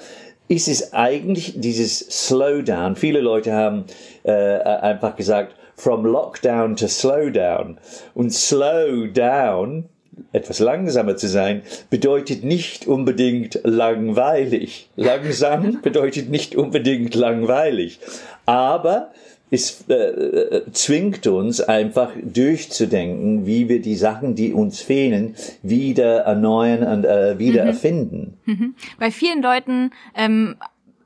ist 0.50 0.68
es 0.68 0.94
eigentlich 0.94 1.54
dieses 1.56 2.00
Slowdown. 2.00 2.98
Viele 2.98 3.22
Leute 3.22 3.54
haben 3.54 3.86
äh, 4.24 4.32
einfach 4.32 5.16
gesagt, 5.16 5.56
from 5.76 6.06
Lockdown 6.06 6.76
to 6.76 6.88
Slowdown. 6.88 7.78
Und 8.14 8.32
Slowdown 8.32 9.90
etwas 10.32 10.60
langsamer 10.60 11.16
zu 11.16 11.28
sein, 11.28 11.62
bedeutet 11.90 12.44
nicht 12.44 12.88
unbedingt 12.88 13.60
langweilig. 13.64 14.90
Langsam 14.96 15.80
bedeutet 15.84 16.30
nicht 16.30 16.56
unbedingt 16.56 17.16
langweilig. 17.16 18.00
Aber 18.46 19.12
es 19.52 19.88
äh, 19.88 20.62
zwingt 20.72 21.28
uns 21.28 21.62
einfach 21.62 22.12
durchzudenken, 22.24 23.46
wie 23.46 23.70
wir 23.70 23.82
die 23.82 23.96
Sachen, 23.96 24.34
die 24.34 24.52
uns 24.52 24.82
fehlen, 24.82 25.36
wieder 25.62 26.22
erneuern 26.22 26.92
und 26.92 27.06
äh, 27.06 27.38
wieder 27.38 27.62
mhm. 27.62 27.68
erfinden. 27.68 28.38
Mhm. 28.46 28.76
Bei 28.98 29.12
vielen 29.12 29.44
Leuten 29.44 29.92
ähm, 30.16 30.56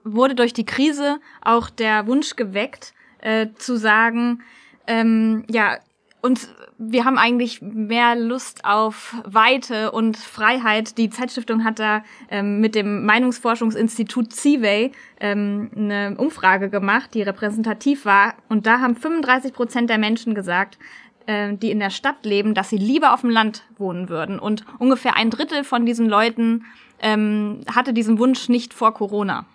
wurde 0.06 0.34
durch 0.34 0.54
die 0.54 0.66
Krise 0.66 1.20
auch 1.42 1.70
der 1.70 2.08
Wunsch 2.08 2.38
geweckt, 2.38 2.94
äh, 3.22 3.48
zu 3.58 3.76
sagen, 3.76 4.40
ähm, 4.88 5.44
ja, 5.50 5.78
uns 6.22 6.50
wir 6.80 7.06
haben 7.06 7.18
eigentlich 7.18 7.62
mehr 7.62 8.16
Lust 8.16 8.64
auf 8.64 9.16
Weite 9.26 9.92
und 9.92 10.16
Freiheit. 10.16 10.98
Die 10.98 11.10
Zeitstiftung 11.10 11.64
hat 11.64 11.80
da 11.80 12.04
ähm, 12.30 12.60
mit 12.60 12.76
dem 12.76 13.06
Meinungsforschungsinstitut 13.06 14.32
CIVEY 14.32 14.92
ähm, 15.20 15.72
eine 15.76 16.16
Umfrage 16.18 16.70
gemacht, 16.70 17.14
die 17.14 17.24
repräsentativ 17.24 18.06
war. 18.06 18.36
Und 18.48 18.68
da 18.68 18.80
haben 18.80 18.96
35 18.96 19.54
Prozent 19.54 19.90
der 19.90 19.98
Menschen 19.98 20.36
gesagt, 20.36 20.78
äh, 21.26 21.54
die 21.54 21.72
in 21.72 21.80
der 21.80 21.90
Stadt 21.90 22.24
leben, 22.26 22.54
dass 22.54 22.70
sie 22.70 22.78
lieber 22.78 23.14
auf 23.14 23.22
dem 23.22 23.32
Land 23.32 23.64
wohnen 23.78 24.10
würden. 24.10 24.38
Und 24.38 24.64
ungefähr 24.78 25.16
ein 25.16 25.32
Drittel 25.32 25.64
von 25.64 25.86
diesen 25.86 26.08
Leuten 26.08 26.66
ähm, 27.00 27.62
hatte 27.74 27.92
diesen 27.94 28.20
Wunsch 28.20 28.50
nicht 28.50 28.74
vor 28.74 28.94
Corona. 28.94 29.46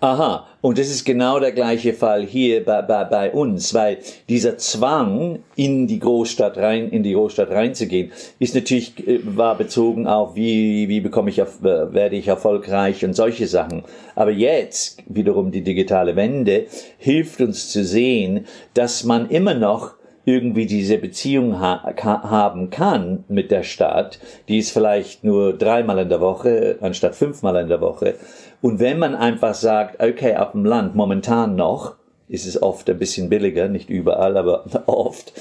Aha, 0.00 0.46
und 0.60 0.78
das 0.78 0.88
ist 0.88 1.04
genau 1.04 1.40
der 1.40 1.52
gleiche 1.52 1.94
Fall 1.94 2.26
hier 2.26 2.64
bei, 2.64 2.82
bei, 2.82 3.04
bei 3.04 3.32
uns, 3.32 3.72
weil 3.72 3.98
dieser 4.28 4.58
Zwang, 4.58 5.38
in 5.56 5.86
die 5.86 5.98
Großstadt 5.98 6.58
rein, 6.58 6.90
in 6.90 7.02
die 7.02 7.14
Großstadt 7.14 7.50
reinzugehen, 7.50 8.12
ist 8.38 8.54
natürlich, 8.54 9.06
äh, 9.06 9.20
war 9.24 9.56
bezogen 9.56 10.06
auf, 10.06 10.34
wie, 10.34 10.88
wie 10.88 11.00
bekomme 11.00 11.30
ich, 11.30 11.38
äh, 11.38 11.46
werde 11.62 12.16
ich 12.16 12.28
erfolgreich 12.28 13.04
und 13.04 13.14
solche 13.14 13.46
Sachen. 13.46 13.84
Aber 14.14 14.30
jetzt, 14.30 15.02
wiederum 15.06 15.50
die 15.50 15.62
digitale 15.62 16.16
Wende, 16.16 16.66
hilft 16.98 17.40
uns 17.40 17.70
zu 17.70 17.84
sehen, 17.84 18.46
dass 18.74 19.04
man 19.04 19.30
immer 19.30 19.54
noch 19.54 19.94
irgendwie 20.24 20.66
diese 20.66 20.98
Beziehung 20.98 21.60
ha 21.60 21.82
haben 22.02 22.70
kann 22.70 23.24
mit 23.28 23.50
der 23.50 23.62
Stadt, 23.62 24.18
die 24.48 24.58
ist 24.58 24.70
vielleicht 24.70 25.22
nur 25.22 25.52
dreimal 25.56 25.98
in 25.98 26.08
der 26.08 26.20
Woche 26.20 26.78
anstatt 26.80 27.14
fünfmal 27.14 27.56
in 27.56 27.68
der 27.68 27.80
Woche. 27.80 28.14
Und 28.60 28.80
wenn 28.80 28.98
man 28.98 29.14
einfach 29.14 29.54
sagt, 29.54 30.02
okay, 30.02 30.36
auf 30.36 30.52
dem 30.52 30.64
Land 30.64 30.94
momentan 30.94 31.56
noch, 31.56 31.96
ist 32.28 32.46
es 32.46 32.62
oft 32.62 32.88
ein 32.88 32.98
bisschen 32.98 33.28
billiger, 33.28 33.68
nicht 33.68 33.90
überall, 33.90 34.36
aber 34.36 34.64
oft. 34.86 35.32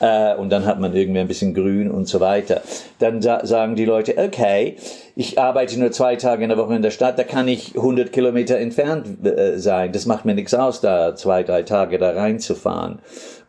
Äh, 0.00 0.34
und 0.36 0.50
dann 0.50 0.66
hat 0.66 0.80
man 0.80 0.94
irgendwie 0.94 1.20
ein 1.20 1.28
bisschen 1.28 1.54
Grün 1.54 1.90
und 1.90 2.08
so 2.08 2.20
weiter. 2.20 2.62
Dann 2.98 3.22
sa 3.22 3.46
sagen 3.46 3.76
die 3.76 3.84
Leute, 3.84 4.16
okay, 4.18 4.76
ich 5.14 5.38
arbeite 5.38 5.78
nur 5.78 5.92
zwei 5.92 6.16
Tage 6.16 6.42
in 6.42 6.48
der 6.48 6.58
Woche 6.58 6.74
in 6.74 6.82
der 6.82 6.90
Stadt, 6.90 7.18
da 7.18 7.24
kann 7.24 7.46
ich 7.48 7.76
100 7.76 8.12
Kilometer 8.12 8.58
entfernt 8.58 9.24
äh, 9.24 9.58
sein. 9.58 9.92
Das 9.92 10.06
macht 10.06 10.24
mir 10.24 10.34
nichts 10.34 10.54
aus, 10.54 10.80
da 10.80 11.14
zwei, 11.14 11.42
drei 11.42 11.62
Tage 11.62 11.98
da 11.98 12.10
reinzufahren 12.10 12.98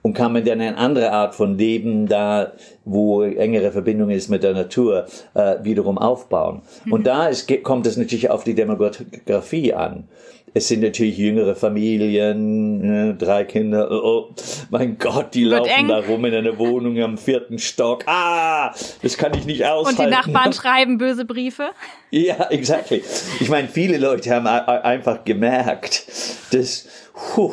und 0.03 0.13
kann 0.13 0.33
man 0.33 0.45
dann 0.45 0.61
eine 0.61 0.77
andere 0.77 1.11
Art 1.11 1.33
von 1.33 1.57
Leben 1.57 2.07
da, 2.07 2.51
wo 2.85 3.23
engere 3.23 3.71
Verbindung 3.71 4.11
ist 4.11 4.29
mit 4.29 4.43
der 4.43 4.53
Natur, 4.53 5.07
äh, 5.33 5.55
wiederum 5.63 5.97
aufbauen. 5.97 6.61
Mhm. 6.85 6.93
Und 6.93 7.07
da 7.07 7.27
ist, 7.27 7.51
kommt 7.63 7.87
es 7.87 7.97
natürlich 7.97 8.29
auf 8.29 8.43
die 8.43 8.53
Demografie 8.53 9.73
an. 9.73 10.07
Es 10.55 10.67
sind 10.67 10.81
natürlich 10.81 11.17
jüngere 11.17 11.55
Familien, 11.55 12.77
ne, 12.77 13.15
drei 13.15 13.43
Kinder. 13.43 13.89
Oh, 13.89 14.27
oh, 14.29 14.35
mein 14.69 14.99
Gott, 14.99 15.33
die 15.33 15.45
Wird 15.45 15.65
laufen 15.65 15.71
eng. 15.71 15.87
da 15.87 15.99
rum 15.99 16.23
in 16.25 16.35
einer 16.35 16.59
Wohnung 16.59 16.99
am 17.01 17.17
vierten 17.17 17.57
Stock. 17.57 18.03
Ah, 18.05 18.73
das 19.01 19.17
kann 19.17 19.33
ich 19.33 19.45
nicht 19.45 19.65
aushalten. 19.65 19.99
Und 19.99 20.07
die 20.07 20.11
Nachbarn 20.11 20.53
schreiben 20.53 20.99
böse 20.99 21.25
Briefe. 21.25 21.71
Ja, 22.11 22.49
exactly. 22.51 23.01
Ich 23.39 23.49
meine, 23.49 23.67
viele 23.67 23.97
Leute 23.97 24.29
haben 24.29 24.45
einfach 24.45 25.23
gemerkt, 25.23 26.05
dass, 26.51 26.87
puh, 27.33 27.51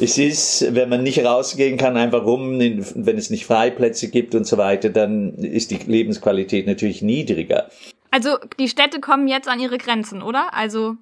es 0.00 0.16
ist, 0.18 0.74
wenn 0.74 0.88
man 0.88 1.02
nicht 1.02 1.24
rausgehen 1.24 1.76
kann, 1.76 1.96
einfach 1.96 2.24
rum, 2.24 2.58
wenn 2.60 3.18
es 3.18 3.30
nicht 3.30 3.46
Freiplätze 3.46 4.10
gibt 4.10 4.36
und 4.36 4.46
so 4.46 4.58
weiter, 4.58 4.90
dann 4.90 5.34
ist 5.34 5.72
die 5.72 5.78
Lebensqualität 5.78 6.68
natürlich 6.68 7.02
niedriger. 7.02 7.68
Also 8.12 8.36
die 8.60 8.68
Städte 8.68 9.00
kommen 9.00 9.26
jetzt 9.26 9.48
an 9.48 9.58
ihre 9.58 9.78
Grenzen, 9.78 10.22
oder? 10.22 10.54
Also 10.54 10.96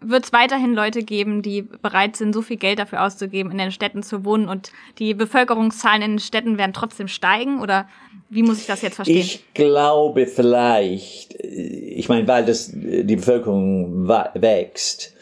wird 0.00 0.24
es 0.24 0.32
weiterhin 0.32 0.74
Leute 0.74 1.02
geben, 1.02 1.42
die 1.42 1.62
bereit 1.62 2.16
sind, 2.16 2.32
so 2.32 2.42
viel 2.42 2.56
Geld 2.56 2.78
dafür 2.78 3.02
auszugeben, 3.04 3.50
in 3.50 3.58
den 3.58 3.72
Städten 3.72 4.02
zu 4.02 4.24
wohnen 4.24 4.48
und 4.48 4.72
die 4.98 5.14
Bevölkerungszahlen 5.14 6.02
in 6.02 6.10
den 6.12 6.18
Städten 6.18 6.58
werden 6.58 6.72
trotzdem 6.72 7.08
steigen? 7.08 7.60
Oder 7.60 7.88
wie 8.30 8.42
muss 8.42 8.60
ich 8.60 8.66
das 8.66 8.82
jetzt 8.82 8.96
verstehen? 8.96 9.18
Ich 9.18 9.44
glaube 9.54 10.26
vielleicht, 10.26 11.34
ich 11.34 12.08
meine, 12.08 12.26
weil 12.28 12.44
das, 12.44 12.70
die 12.72 13.16
Bevölkerung 13.16 14.08
wächst, 14.08 15.14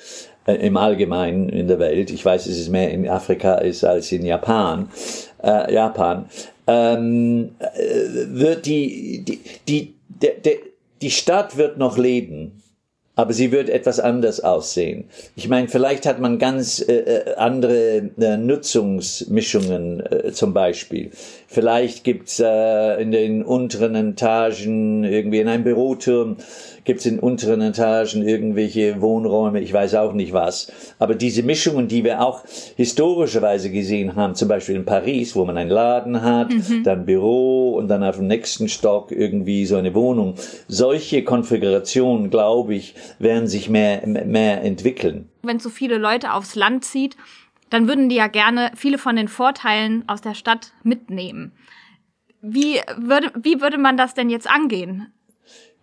äh, 0.46 0.54
im 0.66 0.76
Allgemeinen 0.76 1.48
in 1.48 1.68
der 1.68 1.78
Welt. 1.78 2.10
Ich 2.10 2.24
weiß, 2.24 2.46
es 2.46 2.68
mehr 2.68 2.90
in 2.90 3.08
Afrika 3.08 3.54
ist 3.56 3.84
als 3.84 4.10
in 4.12 4.24
Japan. 4.24 4.88
Äh, 5.42 5.74
Japan 5.74 6.26
ähm, 6.66 7.50
äh, 7.58 8.26
wird 8.28 8.66
die 8.66 9.24
die 9.26 9.40
die 9.68 9.94
de, 10.08 10.40
de, 10.40 10.58
die 11.02 11.10
Stadt 11.10 11.56
wird 11.56 11.78
noch 11.78 11.98
leben, 11.98 12.59
aber 13.16 13.32
sie 13.32 13.52
wird 13.52 13.68
etwas 13.68 14.00
anders 14.00 14.40
aussehen. 14.40 15.04
Ich 15.36 15.48
meine, 15.48 15.68
vielleicht 15.68 16.06
hat 16.06 16.20
man 16.20 16.38
ganz 16.38 16.80
äh, 16.80 16.92
äh 16.92 17.34
andere 17.34 18.10
äh, 18.18 18.36
Nutzungsmischungen 18.36 20.00
äh, 20.00 20.32
zum 20.32 20.54
Beispiel. 20.54 21.10
Vielleicht 21.46 22.04
gibt's 22.04 22.38
in 22.38 23.10
den 23.10 23.42
unteren 23.44 23.94
Etagen 23.96 25.02
irgendwie 25.02 25.40
in 25.40 25.48
einem 25.48 25.64
Büroturm 25.64 26.36
gibt 26.84 27.00
es 27.00 27.06
in 27.06 27.18
unteren 27.18 27.60
Etagen 27.60 28.26
irgendwelche 28.26 29.00
Wohnräume, 29.00 29.60
ich 29.60 29.72
weiß 29.72 29.94
auch 29.96 30.12
nicht 30.12 30.32
was. 30.32 30.72
Aber 30.98 31.14
diese 31.14 31.42
Mischungen, 31.42 31.88
die 31.88 32.04
wir 32.04 32.22
auch 32.22 32.44
historischerweise 32.76 33.70
gesehen 33.70 34.16
haben, 34.16 34.34
zum 34.34 34.48
Beispiel 34.48 34.76
in 34.76 34.84
Paris, 34.84 35.36
wo 35.36 35.44
man 35.44 35.56
einen 35.56 35.70
Laden 35.70 36.22
hat, 36.22 36.50
mhm. 36.50 36.82
dann 36.84 37.04
Büro 37.04 37.74
und 37.74 37.88
dann 37.88 38.02
auf 38.02 38.16
dem 38.16 38.26
nächsten 38.26 38.68
Stock 38.68 39.12
irgendwie 39.12 39.66
so 39.66 39.76
eine 39.76 39.94
Wohnung. 39.94 40.34
Solche 40.68 41.24
Konfigurationen, 41.24 42.30
glaube 42.30 42.74
ich, 42.74 42.94
werden 43.18 43.48
sich 43.48 43.68
mehr, 43.68 44.06
mehr 44.06 44.62
entwickeln. 44.62 45.28
Wenn 45.42 45.58
so 45.58 45.70
viele 45.70 45.98
Leute 45.98 46.32
aufs 46.32 46.54
Land 46.54 46.84
zieht, 46.84 47.16
dann 47.70 47.86
würden 47.88 48.08
die 48.08 48.16
ja 48.16 48.26
gerne 48.26 48.72
viele 48.74 48.98
von 48.98 49.16
den 49.16 49.28
Vorteilen 49.28 50.04
aus 50.08 50.20
der 50.20 50.34
Stadt 50.34 50.72
mitnehmen. 50.82 51.52
Wie 52.42 52.80
würde, 52.96 53.30
wie 53.40 53.60
würde 53.60 53.78
man 53.78 53.96
das 53.96 54.14
denn 54.14 54.30
jetzt 54.30 54.50
angehen? 54.50 55.12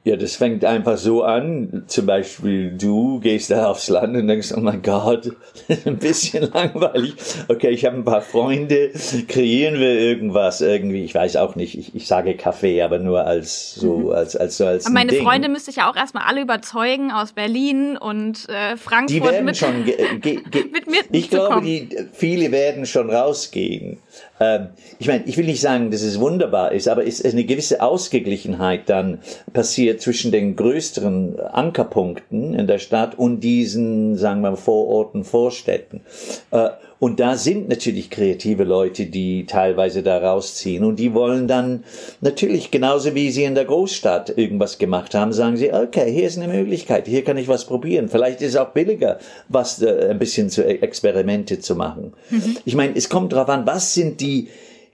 Ja, 0.08 0.16
das 0.16 0.38
fängt 0.38 0.64
einfach 0.64 0.98
so 0.98 1.24
an. 1.24 1.84
Zum 1.88 2.06
Beispiel, 2.06 2.72
du 2.72 3.20
gehst 3.20 3.52
da 3.52 3.68
aufs 3.68 3.90
Land 3.90 4.16
und 4.16 4.30
denkst, 4.30 4.54
oh 4.56 4.62
mein 4.62 4.82
Gott, 4.82 5.36
ein 5.86 5.98
bisschen 5.98 6.50
langweilig. 6.54 7.14
Okay, 7.50 7.72
ich 7.72 7.84
habe 7.84 7.98
ein 7.98 8.06
paar 8.06 8.22
Freunde, 8.22 8.92
kreieren 9.28 9.82
wir 9.82 10.00
irgendwas 10.00 10.62
irgendwie. 10.62 11.04
Ich 11.04 11.14
weiß 11.14 11.36
auch 11.36 11.58
nicht, 11.58 11.78
ich, 11.78 11.94
ich 11.94 12.08
sage 12.08 12.38
Kaffee, 12.38 12.82
aber 12.82 13.00
nur 13.00 13.26
als 13.26 13.76
so, 13.76 13.98
mhm. 13.98 14.12
als, 14.12 14.38
als 14.38 14.56
so 14.56 14.66
als. 14.66 14.86
Aber 14.86 14.94
meine 14.94 15.12
Ding. 15.12 15.26
Freunde 15.26 15.50
müsste 15.50 15.72
ich 15.72 15.78
ja 15.78 15.92
auch 15.92 15.98
erstmal 15.98 16.24
alle 16.24 16.40
überzeugen 16.40 17.12
aus 17.12 17.34
Berlin 17.34 17.98
und 17.98 18.48
äh, 18.48 18.78
Frankfurt. 18.78 19.10
Die 19.10 19.22
werden 19.22 19.44
mit, 19.44 19.58
schon, 19.58 19.84
mit 19.84 20.88
mir 20.88 21.02
Ich 21.12 21.30
glaube, 21.30 21.60
die, 21.62 21.90
viele 22.14 22.54
werden 22.54 22.86
schon 22.86 23.10
rausgehen. 23.10 23.98
Ähm, 24.40 24.70
ich 25.00 25.08
meine, 25.08 25.24
ich 25.26 25.38
will 25.38 25.46
nicht 25.46 25.62
sagen, 25.62 25.92
dass 25.92 26.02
es 26.02 26.20
wunderbar 26.20 26.72
ist, 26.72 26.88
aber 26.88 27.06
es 27.06 27.20
ist 27.20 27.34
eine 27.34 27.46
gewisse 27.46 27.82
Ausgeglichenheit 27.82 28.90
dann 28.90 29.20
passiert 29.54 30.02
zwischen 30.02 30.32
den 30.32 30.56
größeren 30.56 31.40
Ankerpunkten 31.40 32.54
in 32.54 32.68
der 32.68 32.80
Stadt 32.80 33.18
und 33.18 33.42
diesen, 33.42 34.16
sagen 34.16 34.42
wir, 34.42 34.56
Vororten, 34.58 35.24
Vorstädten. 35.24 36.02
Äh, 37.00 37.04
und 37.08 37.20
da 37.20 37.38
sind 37.38 37.70
natürlich 37.70 38.10
kreative 38.10 38.64
Leute, 38.64 39.06
die 39.06 39.46
teilweise 39.46 40.04
da 40.04 40.18
rausziehen 40.18 40.84
und 40.84 40.98
die 40.98 41.14
wollen 41.14 41.48
dann 41.48 41.84
natürlich 42.22 42.72
genauso 42.72 43.16
wie 43.16 43.32
sie 43.32 43.44
in 43.44 43.56
der 43.56 43.66
Großstadt 43.66 44.38
irgendwas 44.38 44.78
gemacht 44.78 45.14
haben, 45.14 45.34
sagen 45.34 45.58
sie, 45.58 45.74
okay, 45.74 46.12
hier 46.12 46.28
ist 46.28 46.38
eine 46.38 46.52
Möglichkeit, 46.52 47.08
hier 47.08 47.24
kann 47.24 47.38
ich 47.38 47.48
was 47.48 47.66
probieren. 47.66 48.10
Vielleicht 48.10 48.42
ist 48.42 48.50
es 48.50 48.56
auch 48.58 48.70
billiger, 48.70 49.20
was 49.50 49.82
äh, 49.82 50.10
ein 50.10 50.20
bisschen 50.20 50.50
zu 50.50 50.64
e-, 50.64 50.80
Experimente 50.80 51.60
zu 51.60 51.76
machen. 51.76 52.14
Mhm. 52.30 52.58
Ich 52.66 52.76
meine, 52.76 52.96
es 52.96 53.10
kommt 53.10 53.34
darauf 53.34 53.50
an, 53.50 53.66
was 53.66 53.94
sind 53.94 54.22
die 54.22 54.50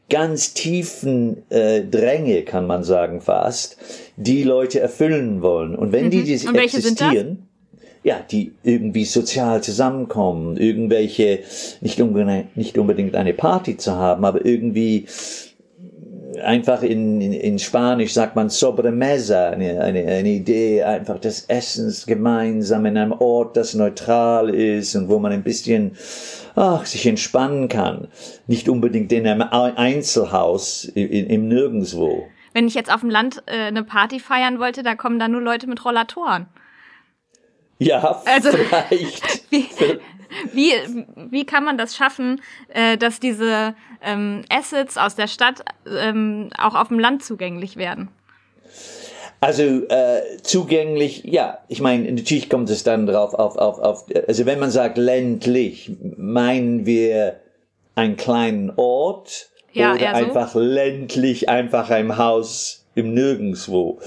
ganz 0.10 0.54
tiefen 0.54 1.44
äh, 1.50 1.82
Dränge, 1.84 2.44
kann 2.44 2.68
man 2.68 2.84
sagen 2.84 3.22
fast, 3.22 3.78
die 4.18 4.44
Leute 4.44 4.80
erfüllen 4.80 5.42
wollen. 5.42 5.76
Und 5.76 5.92
wenn 5.92 6.06
mhm. 6.06 6.12
die, 6.12 6.24
die 6.24 6.34
existieren, 6.34 7.48
ja, 8.04 8.20
die 8.20 8.54
irgendwie 8.64 9.06
sozial 9.06 9.64
zusammenkommen, 9.64 10.58
irgendwelche, 10.58 11.40
nicht 11.82 12.02
unbedingt, 12.02 12.56
nicht 12.58 12.78
unbedingt 12.78 13.16
eine 13.16 13.34
Party 13.34 13.78
zu 13.78 13.96
haben, 13.96 14.26
aber 14.26 14.46
irgendwie 14.46 15.08
einfach 16.44 16.82
in, 16.84 17.22
in, 17.22 17.34
in 17.34 17.60
Spanisch 17.60 18.14
sagt 18.14 18.36
man 18.36 18.50
sobremesa, 18.50 19.50
eine, 19.50 19.82
eine, 19.82 20.06
eine 20.06 20.30
Idee 20.30 20.84
einfach 20.84 21.20
des 21.20 21.46
Essens 21.48 22.06
gemeinsam 22.06 22.86
in 22.86 22.98
einem 22.98 23.12
Ort, 23.14 23.56
das 23.58 23.74
neutral 23.74 24.50
ist 24.50 24.96
und 24.96 25.10
wo 25.10 25.20
man 25.20 25.32
ein 25.32 25.44
bisschen 25.44 25.96
ach, 26.56 26.86
sich 26.86 27.06
entspannen 27.06 27.70
kann. 27.70 28.08
Nicht 28.48 28.70
unbedingt 28.70 29.12
in 29.12 29.28
einem 29.28 29.42
Einzelhaus 29.42 30.86
in, 30.86 31.28
im 31.28 31.48
Nirgendwo. 31.48 32.28
Wenn 32.54 32.68
ich 32.68 32.76
jetzt 32.76 32.94
auf 32.94 33.02
dem 33.02 33.10
Land 33.10 33.42
äh, 33.48 33.68
eine 33.68 33.84
Party 33.84 34.20
feiern 34.20 34.60
wollte, 34.60 34.84
da 34.84 34.96
kommen 34.96 35.20
da 35.20 35.28
nur 35.28 35.42
Leute 35.42 35.68
mit 35.68 35.84
Rollatoren. 35.84 36.48
Ja, 37.84 38.22
also, 38.26 38.52
vielleicht. 38.52 39.52
Wie, 39.52 39.68
wie, 40.52 41.06
wie 41.30 41.46
kann 41.46 41.64
man 41.64 41.78
das 41.78 41.96
schaffen, 41.96 42.42
äh, 42.70 42.98
dass 42.98 43.20
diese 43.20 43.76
ähm, 44.02 44.42
Assets 44.50 44.98
aus 44.98 45.16
der 45.16 45.28
Stadt 45.28 45.64
ähm, 45.86 46.50
auch 46.58 46.74
auf 46.74 46.88
dem 46.88 46.98
Land 46.98 47.24
zugänglich 47.24 47.78
werden? 47.78 48.10
Also 49.40 49.64
äh, 49.64 50.22
zugänglich, 50.42 51.24
ja, 51.26 51.60
ich 51.68 51.82
meine, 51.82 52.12
natürlich 52.12 52.50
kommt 52.50 52.70
es 52.70 52.84
dann 52.84 53.06
drauf 53.06 53.34
auf, 53.34 53.58
auf, 53.58 53.78
auf, 53.78 54.06
also 54.28 54.46
wenn 54.46 54.58
man 54.58 54.72
sagt 54.72 54.98
ländlich, 54.98 55.92
meinen 56.18 56.86
wir 56.86 57.42
einen 57.94 58.16
kleinen 58.16 58.72
Ort 58.78 59.50
ja, 59.74 59.94
oder 59.94 60.14
einfach 60.14 60.54
so? 60.54 60.60
ländlich, 60.60 61.50
einfach 61.50 61.90
ein 61.90 62.18
Haus 62.18 62.86
im 62.96 63.14
Nirgendwo. 63.14 64.00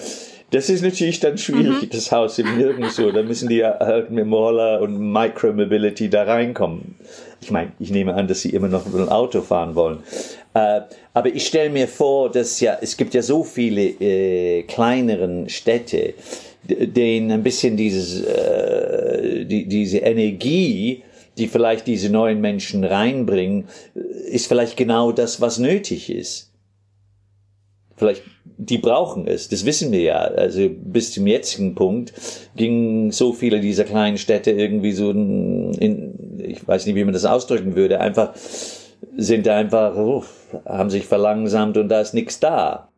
Das 0.57 0.71
ist 0.71 0.81
natürlich 0.81 1.21
dann 1.21 1.37
schwierig, 1.37 1.83
mhm. 1.83 1.91
das 1.91 2.11
Haus 2.11 2.39
im 2.39 2.57
Nirgendwo. 2.57 3.11
Da 3.11 3.23
müssen 3.23 3.51
die 3.51 3.63
halt 3.63 4.11
mit 4.11 4.25
Roller 4.25 4.81
und 4.81 4.99
Micromobility 5.13 6.09
da 6.09 6.23
reinkommen. 6.23 6.95
Ich 7.43 7.51
meine, 7.51 7.73
ich 7.79 7.91
nehme 7.91 8.15
an, 8.15 8.27
dass 8.27 8.41
sie 8.41 8.49
immer 8.51 8.69
noch 8.69 8.87
mit 8.87 8.95
einem 8.95 9.11
Auto 9.11 9.43
fahren 9.43 9.75
wollen. 9.75 9.99
Äh, 10.55 10.81
aber 11.13 11.29
ich 11.29 11.47
stelle 11.47 11.69
mir 11.69 11.87
vor, 11.87 12.31
dass 12.31 12.59
ja, 12.61 12.79
es 12.81 12.97
gibt 12.97 13.13
ja 13.13 13.21
so 13.21 13.45
viele 13.45 13.83
äh, 13.83 14.63
kleineren 14.63 15.51
Städte, 15.51 16.15
denen 16.65 17.33
ein 17.33 17.43
bisschen 17.43 17.77
dieses, 17.77 18.23
äh, 18.23 19.45
die, 19.45 19.67
diese 19.67 19.99
Energie, 19.99 21.03
die 21.37 21.49
vielleicht 21.49 21.87
diese 21.87 22.09
neuen 22.09 22.41
Menschen 22.41 22.83
reinbringen, 22.83 23.69
ist 24.31 24.47
vielleicht 24.47 24.79
genau 24.79 25.13
das, 25.13 25.39
was 25.43 25.59
nötig 25.59 26.09
ist. 26.09 26.51
Vielleicht 27.95 28.23
die 28.59 28.79
brauchen 28.79 29.27
es, 29.27 29.49
das 29.49 29.65
wissen 29.65 29.93
wir 29.93 30.01
ja. 30.01 30.19
Also 30.19 30.69
bis 30.71 31.13
zum 31.13 31.27
jetzigen 31.27 31.75
Punkt 31.75 32.13
gingen 32.57 33.11
so 33.11 33.33
viele 33.33 33.61
dieser 33.61 33.85
kleinen 33.85 34.19
Städte 34.19 34.51
irgendwie 34.51 34.93
so 34.93 35.11
in, 35.11 36.39
ich 36.39 36.67
weiß 36.67 36.87
nicht, 36.87 36.95
wie 36.95 37.05
man 37.05 37.13
das 37.13 37.25
ausdrücken 37.25 37.77
würde, 37.77 38.01
einfach 38.01 38.35
sind 39.17 39.47
einfach, 39.49 39.95
oh, 39.97 40.25
haben 40.67 40.91
sich 40.91 41.07
verlangsamt 41.07 41.77
und 41.77 41.89
da 41.89 42.01
ist 42.01 42.15
nichts 42.15 42.41
da. 42.41 42.89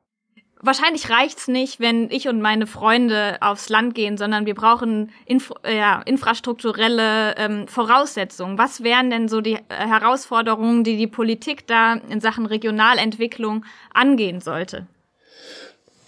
Wahrscheinlich 0.61 1.09
reicht's 1.09 1.47
nicht, 1.47 1.79
wenn 1.79 2.11
ich 2.11 2.27
und 2.27 2.41
meine 2.41 2.67
Freunde 2.67 3.37
aufs 3.41 3.69
Land 3.69 3.95
gehen, 3.95 4.17
sondern 4.17 4.45
wir 4.45 4.57
brauchen 4.57 5.13
Infra 5.25 5.55
ja, 5.69 6.03
infrastrukturelle 6.03 7.37
ähm, 7.37 7.69
Voraussetzungen. 7.69 8.59
Was 8.59 8.83
wären 8.83 9.09
denn 9.09 9.29
so 9.29 9.41
die 9.41 9.57
Herausforderungen, 9.69 10.83
die 10.83 10.97
die 10.97 11.07
Politik 11.07 11.69
da 11.69 11.95
in 11.95 12.21
Sachen 12.21 12.45
Regionalentwicklung 12.45 13.65
angehen 13.95 14.41
sollte? 14.41 14.89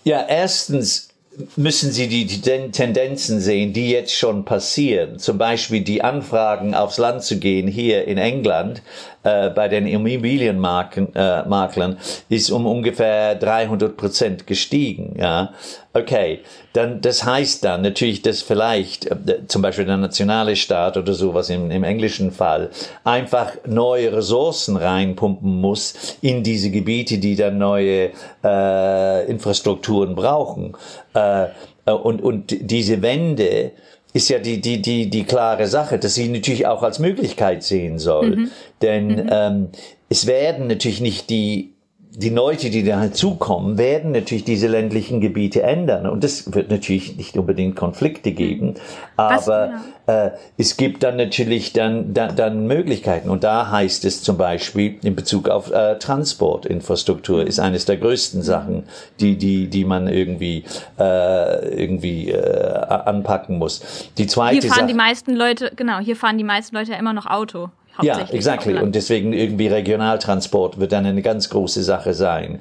Ja, 0.05 0.25
erstens 0.27 1.09
müssen 1.57 1.93
Sie 1.93 2.09
die, 2.09 2.27
Tendenzen 2.73 3.41
sehen, 3.41 3.73
die 3.73 3.91
jetzt 3.91 4.15
schon 4.15 4.45
passieren. 4.45 5.19
Zum 5.19 5.39
Beispiel 5.39 5.83
die 5.83 6.03
Anfragen 6.03 6.75
aufs 6.75 6.99
Land 6.99 7.23
zu 7.23 7.39
gehen 7.39 7.69
hier 7.69 8.07
in 8.07 8.19
England 8.19 8.83
äh, 9.23 9.51
bei 9.51 9.69
den 9.69 9.87
Immobilienmaklern 9.87 11.93
äh, 11.93 12.35
ist 12.35 12.51
um 12.51 12.67
ungefähr 12.67 13.35
300 13.35 13.97
Prozent 13.97 14.47
gestiegen. 14.47 15.17
Ja, 15.19 15.53
okay. 15.93 16.41
Dann 16.73 17.01
das 17.01 17.25
heißt 17.25 17.65
dann 17.65 17.83
natürlich, 17.83 18.23
dass 18.23 18.41
vielleicht 18.41 19.07
äh, 19.07 19.47
zum 19.47 19.61
Beispiel 19.61 19.85
der 19.85 19.99
nationale 19.99 20.57
Staat 20.57 20.97
oder 20.97 21.13
sowas 21.13 21.51
im, 21.51 21.71
im 21.71 21.85
englischen 21.85 22.31
Fall 22.31 22.71
einfach 23.05 23.53
neue 23.67 24.13
Ressourcen 24.13 24.77
reinpumpen 24.77 25.61
muss 25.61 26.17
in 26.23 26.43
diese 26.43 26.71
Gebiete, 26.71 27.19
die 27.19 27.37
dann 27.37 27.59
neue 27.59 28.11
äh, 28.43 29.27
Infrastrukturen 29.27 30.15
brauchen. 30.15 30.77
Äh, 31.13 31.49
und, 31.85 32.23
und 32.23 32.71
diese 32.71 33.03
Wende 33.03 33.73
ist 34.13 34.29
ja 34.29 34.39
die, 34.39 34.61
die, 34.61 34.83
die, 34.83 35.09
die 35.09 35.25
klare 35.25 35.67
Sache, 35.67 35.99
dass 35.99 36.15
sie 36.15 36.29
natürlich 36.29 36.67
auch 36.67 36.83
als 36.83 36.99
Möglichkeit 36.99 37.63
sehen 37.63 37.99
soll. 37.99 38.37
Mhm. 38.37 38.51
Denn 38.83 39.07
mhm. 39.07 39.29
Ähm, 39.31 39.69
es 40.09 40.27
werden 40.27 40.67
natürlich 40.67 41.01
nicht 41.01 41.31
die 41.31 41.70
die 42.13 42.31
Leute, 42.31 42.71
die 42.71 42.83
da 42.83 43.01
hinzukommen, 43.01 43.79
werden 43.79 44.11
natürlich 44.11 44.43
diese 44.43 44.67
ländlichen 44.67 45.21
Gebiete 45.21 45.63
ändern. 45.63 46.07
Und 46.07 46.25
das 46.25 46.53
wird 46.53 46.71
natürlich 46.71 47.17
nicht 47.17 47.37
unbedingt 47.37 47.77
Konflikte 47.77 48.33
geben, 48.33 48.75
aber 49.17 49.81
genau? 50.07 50.27
äh, 50.27 50.31
es 50.59 50.77
gibt 50.77 51.05
dann 51.05 51.17
natürlich 51.17 51.73
dann, 51.73 52.13
dann, 52.13 52.35
dann 52.35 52.67
Möglichkeiten. 52.67 53.31
Und 53.31 53.45
da 53.45 53.71
heißt 53.71 54.05
es 54.05 54.23
zum 54.23 54.37
Beispiel 54.37 54.99
in 55.05 55.15
Bezug 55.15 55.49
auf 55.49 55.71
äh, 55.71 55.99
Transportinfrastruktur 55.99 57.47
ist 57.47 57.61
eines 57.61 57.85
der 57.85 57.97
größten 57.97 58.43
Sachen, 58.43 58.85
die, 59.21 59.37
die, 59.37 59.69
die 59.69 59.85
man 59.85 60.09
irgendwie, 60.09 60.65
äh, 60.99 61.83
irgendwie 61.83 62.31
äh, 62.31 62.41
anpacken 62.41 63.59
muss. 63.59 64.11
Die 64.19 64.27
zweite 64.27 64.55
hier 64.55 64.63
fahren 64.63 64.81
Sache, 64.81 64.87
die 64.89 64.95
meisten 64.95 65.35
Leute, 65.35 65.71
genau, 65.77 65.99
hier 65.99 66.17
fahren 66.17 66.39
die 66.39 66.45
meisten 66.45 66.75
Leute 66.75 66.93
ja 66.93 66.99
immer 66.99 67.13
noch 67.13 67.27
Auto. 67.27 67.71
Ja, 68.03 68.27
exactly. 68.31 68.79
Und 68.79 68.95
deswegen 68.95 69.33
irgendwie 69.33 69.69
Regionaltransport 69.69 70.79
wird 70.79 70.93
dann 70.93 71.07
eine 71.07 71.23
ganz 71.23 71.51
große 71.51 71.83
Sache 71.83 72.15
sein. 72.15 72.61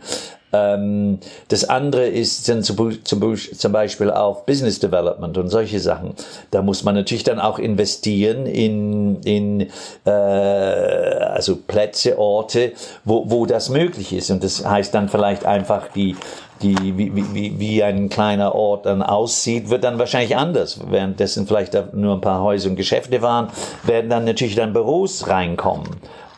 Ähm, 0.52 1.20
das 1.50 1.70
andere 1.70 2.08
ist 2.08 2.50
dann 2.50 2.64
zum, 2.64 3.04
zum, 3.04 3.72
Beispiel 3.72 4.10
auch 4.10 4.46
Business 4.46 4.80
Development 4.80 5.38
und 5.38 5.50
solche 5.50 5.80
Sachen. 5.80 6.16
Da 6.52 6.62
muss 6.62 6.84
man 6.84 6.96
natürlich 6.96 7.24
dann 7.24 7.40
auch 7.40 7.60
investieren 7.60 8.48
in, 8.48 9.22
in 9.22 9.68
äh, 10.06 10.10
also 10.10 11.56
Plätze, 11.56 12.18
Orte, 12.18 12.74
wo, 13.06 13.30
wo 13.30 13.46
das 13.46 13.70
möglich 13.70 14.12
ist. 14.12 14.32
Und 14.32 14.44
das 14.44 14.66
heißt 14.66 14.94
dann 14.94 15.10
vielleicht 15.10 15.46
einfach 15.46 15.90
die 15.90 16.16
die, 16.62 16.98
wie, 16.98 17.34
wie, 17.34 17.60
wie 17.60 17.84
ein 17.84 18.10
kleiner 18.10 18.54
Ort 18.54 18.86
dann 18.86 19.02
aussieht, 19.02 19.70
wird 19.70 19.84
dann 19.84 20.00
wahrscheinlich 20.00 20.36
anders. 20.36 20.80
Währenddessen 20.90 21.48
vielleicht 21.48 21.74
nur 21.94 22.16
ein 22.16 22.22
paar 22.22 22.42
Häuser 22.42 22.70
und 22.70 22.76
Geschäfte 22.76 23.22
waren, 23.22 23.48
werden 23.84 24.10
dann 24.10 24.26
natürlich 24.26 24.56
dann 24.56 24.74
Büros 24.74 25.28
reinkommen. 25.28 25.88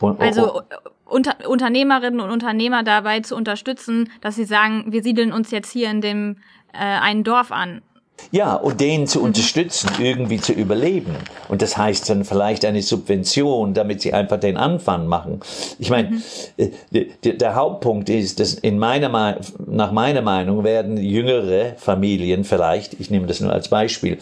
Und, 0.00 0.20
also 0.20 0.62
unter, 1.04 1.36
Unternehmerinnen 1.46 2.20
und 2.20 2.30
Unternehmer 2.30 2.82
dabei 2.82 3.20
zu 3.20 3.36
unterstützen, 3.36 4.10
dass 4.20 4.36
sie 4.36 4.44
sagen, 4.44 4.86
wir 4.88 5.02
siedeln 5.02 5.32
uns 5.32 5.50
jetzt 5.50 5.70
hier 5.70 5.90
in 5.90 6.00
dem 6.00 6.36
äh, 6.72 6.78
einen 6.78 7.24
Dorf 7.24 7.52
an. 7.52 7.82
Ja, 8.30 8.54
und 8.54 8.80
denen 8.80 9.06
zu 9.06 9.22
unterstützen, 9.22 9.90
irgendwie 10.00 10.40
zu 10.40 10.52
überleben. 10.52 11.16
Und 11.48 11.60
das 11.60 11.76
heißt 11.76 12.08
dann 12.08 12.24
vielleicht 12.24 12.64
eine 12.64 12.80
Subvention, 12.80 13.74
damit 13.74 14.00
sie 14.00 14.14
einfach 14.14 14.40
den 14.40 14.56
Anfang 14.56 15.06
machen. 15.06 15.40
Ich 15.78 15.90
meine, 15.90 16.08
mhm. 16.10 16.22
Äh, 16.56 17.32
der 17.32 17.54
Hauptpunkt 17.54 18.08
ist, 18.08 18.40
dass 18.40 18.54
in 18.54 18.78
meiner, 18.78 19.38
nach 19.66 19.92
meiner 19.92 20.22
Meinung 20.22 20.64
werden 20.64 20.96
jüngere 20.96 21.74
Familien 21.76 22.44
vielleicht, 22.44 22.98
ich 23.00 23.10
nehme 23.10 23.26
das 23.26 23.40
nur 23.40 23.52
als 23.52 23.68
Beispiel, 23.68 24.18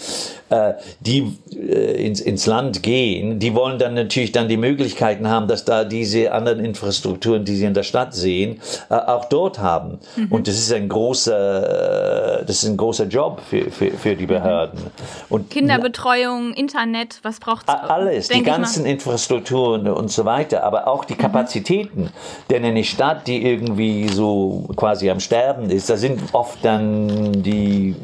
äh, 0.48 0.74
die 1.00 1.36
äh, 1.54 2.04
ins, 2.04 2.20
ins 2.20 2.46
Land 2.46 2.82
gehen, 2.82 3.38
die 3.38 3.54
wollen 3.54 3.78
dann 3.78 3.94
natürlich 3.94 4.32
dann 4.32 4.48
die 4.48 4.56
Möglichkeiten 4.56 5.28
haben, 5.28 5.46
dass 5.46 5.64
da 5.64 5.84
diese 5.84 6.32
anderen 6.32 6.64
Infrastrukturen, 6.64 7.44
die 7.44 7.54
sie 7.54 7.64
in 7.64 7.74
der 7.74 7.82
Stadt 7.84 8.14
sehen, 8.14 8.60
auch 8.88 9.26
dort 9.26 9.58
haben. 9.58 9.98
Mhm. 10.16 10.32
Und 10.32 10.48
das 10.48 10.56
ist 10.56 10.72
ein 10.72 10.88
großer, 10.88 12.42
das 12.46 12.62
ist 12.62 12.68
ein 12.68 12.76
großer 12.76 13.04
Job 13.04 13.40
für, 13.48 13.70
für 13.70 13.89
für, 13.98 14.16
die 14.16 14.26
Behörden. 14.26 14.80
Und 15.28 15.50
Kinderbetreuung, 15.50 16.52
Internet, 16.52 17.20
was 17.22 17.40
braucht 17.40 17.68
es? 17.68 17.74
Alles, 17.74 18.28
die 18.28 18.42
ganzen 18.42 18.86
Infrastrukturen 18.86 19.88
und 19.88 20.10
so 20.10 20.24
weiter, 20.24 20.64
aber 20.64 20.88
auch 20.88 21.04
die 21.04 21.14
mhm. 21.14 21.18
Kapazitäten. 21.18 22.02
Mhm. 22.02 22.08
Denn 22.50 22.64
eine 22.64 22.84
Stadt, 22.84 23.26
die 23.26 23.44
irgendwie 23.44 24.08
so 24.08 24.68
quasi 24.76 25.10
am 25.10 25.20
Sterben 25.20 25.70
ist, 25.70 25.90
da 25.90 25.96
sind 25.96 26.20
oft 26.32 26.64
dann 26.64 27.42
die 27.42 27.96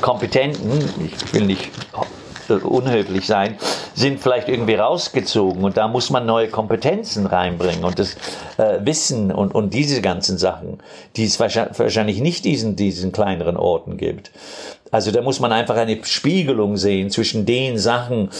Kompetenten, 0.00 0.70
ich 1.04 1.34
will 1.34 1.46
nicht 1.46 1.70
unhöflich 2.48 3.26
sein, 3.26 3.56
sind 3.94 4.20
vielleicht 4.20 4.48
irgendwie 4.48 4.74
rausgezogen 4.74 5.64
und 5.64 5.76
da 5.76 5.88
muss 5.88 6.10
man 6.10 6.26
neue 6.26 6.48
Kompetenzen 6.48 7.26
reinbringen 7.26 7.84
und 7.84 7.98
das 7.98 8.14
äh, 8.58 8.78
Wissen 8.80 9.32
und, 9.32 9.54
und 9.54 9.74
diese 9.74 10.00
ganzen 10.02 10.38
Sachen, 10.38 10.78
die 11.16 11.24
es 11.24 11.40
wahrscheinlich 11.40 12.20
nicht 12.20 12.44
diesen, 12.44 12.76
diesen 12.76 13.12
kleineren 13.12 13.56
Orten 13.56 13.96
gibt. 13.96 14.30
Also 14.90 15.10
da 15.10 15.22
muss 15.22 15.40
man 15.40 15.52
einfach 15.52 15.76
eine 15.76 16.04
Spiegelung 16.04 16.76
sehen 16.76 17.10
zwischen 17.10 17.46
den 17.46 17.78
Sachen, 17.78 18.30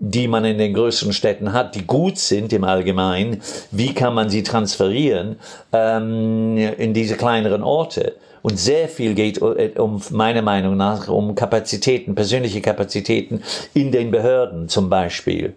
die 0.00 0.28
man 0.28 0.44
in 0.46 0.56
den 0.58 0.72
größeren 0.72 1.12
Städten 1.12 1.52
hat, 1.52 1.74
die 1.74 1.86
gut 1.86 2.18
sind 2.18 2.52
im 2.52 2.64
Allgemeinen, 2.64 3.42
wie 3.70 3.92
kann 3.92 4.14
man 4.14 4.30
sie 4.30 4.42
transferieren 4.42 5.36
ähm, 5.72 6.56
in 6.56 6.94
diese 6.94 7.16
kleineren 7.16 7.62
Orte? 7.62 8.16
Und 8.42 8.58
sehr 8.58 8.88
viel 8.88 9.14
geht 9.14 9.42
äh, 9.42 9.72
um, 9.76 10.00
meiner 10.10 10.40
Meinung 10.40 10.76
nach, 10.76 11.08
um 11.08 11.34
Kapazitäten, 11.34 12.14
persönliche 12.14 12.62
Kapazitäten 12.62 13.42
in 13.74 13.92
den 13.92 14.10
Behörden 14.10 14.68
zum 14.68 14.88
Beispiel. 14.88 15.54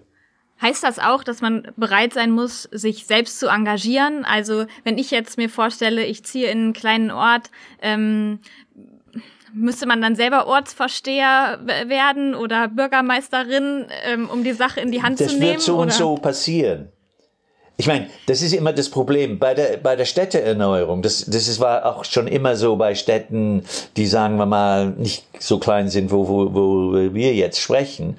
Heißt 0.62 0.84
das 0.84 1.00
auch, 1.00 1.24
dass 1.24 1.42
man 1.42 1.68
bereit 1.78 2.14
sein 2.14 2.32
muss, 2.32 2.64
sich 2.72 3.06
selbst 3.06 3.40
zu 3.40 3.48
engagieren? 3.48 4.26
Also 4.26 4.66
wenn 4.84 4.98
ich 4.98 5.12
jetzt 5.12 5.38
mir 5.38 5.50
vorstelle, 5.50 6.06
ich 6.06 6.24
ziehe 6.24 6.50
in 6.50 6.60
einen 6.60 6.74
kleinen 6.74 7.12
Ort, 7.12 7.50
ähm, 7.82 8.40
müsste 9.54 9.86
man 9.86 10.02
dann 10.02 10.16
selber 10.16 10.48
Ortsvorsteher 10.48 11.60
werden 11.88 12.36
oder 12.36 12.68
Bürgermeisterin, 12.68 13.86
ähm, 14.06 14.30
um 14.30 14.44
die 14.44 14.54
Sache 14.54 14.82
in 14.82 14.92
die 14.92 15.04
Hand 15.04 15.20
das 15.20 15.28
zu 15.28 15.34
nehmen? 15.34 15.42
Das 15.42 15.52
wird 15.54 15.62
so 15.62 15.74
oder? 15.74 15.82
und 15.84 15.94
so 15.94 16.16
passieren. 16.16 16.90
Ich 17.76 17.88
meine, 17.88 18.08
das 18.28 18.44
ist 18.44 18.54
immer 18.54 18.72
das 18.72 18.90
Problem 18.90 19.40
bei 19.40 19.56
der, 19.56 19.78
bei 19.78 19.96
der 19.96 20.06
Städteerneuerung. 20.06 21.02
Das, 21.02 21.26
das 21.26 21.48
ist, 21.48 21.60
war 21.60 21.86
auch 21.86 22.06
schon 22.06 22.28
immer 22.28 22.56
so 22.56 22.76
bei 22.76 22.94
Städten, 22.94 23.66
die 23.98 24.06
sagen 24.06 24.38
wir 24.38 24.46
mal 24.46 24.92
nicht 24.92 25.26
so 25.40 25.58
klein 25.58 25.90
sind, 25.90 26.12
wo, 26.12 26.28
wo, 26.28 26.54
wo 26.54 27.14
wir 27.14 27.34
jetzt 27.34 27.60
sprechen, 27.60 28.18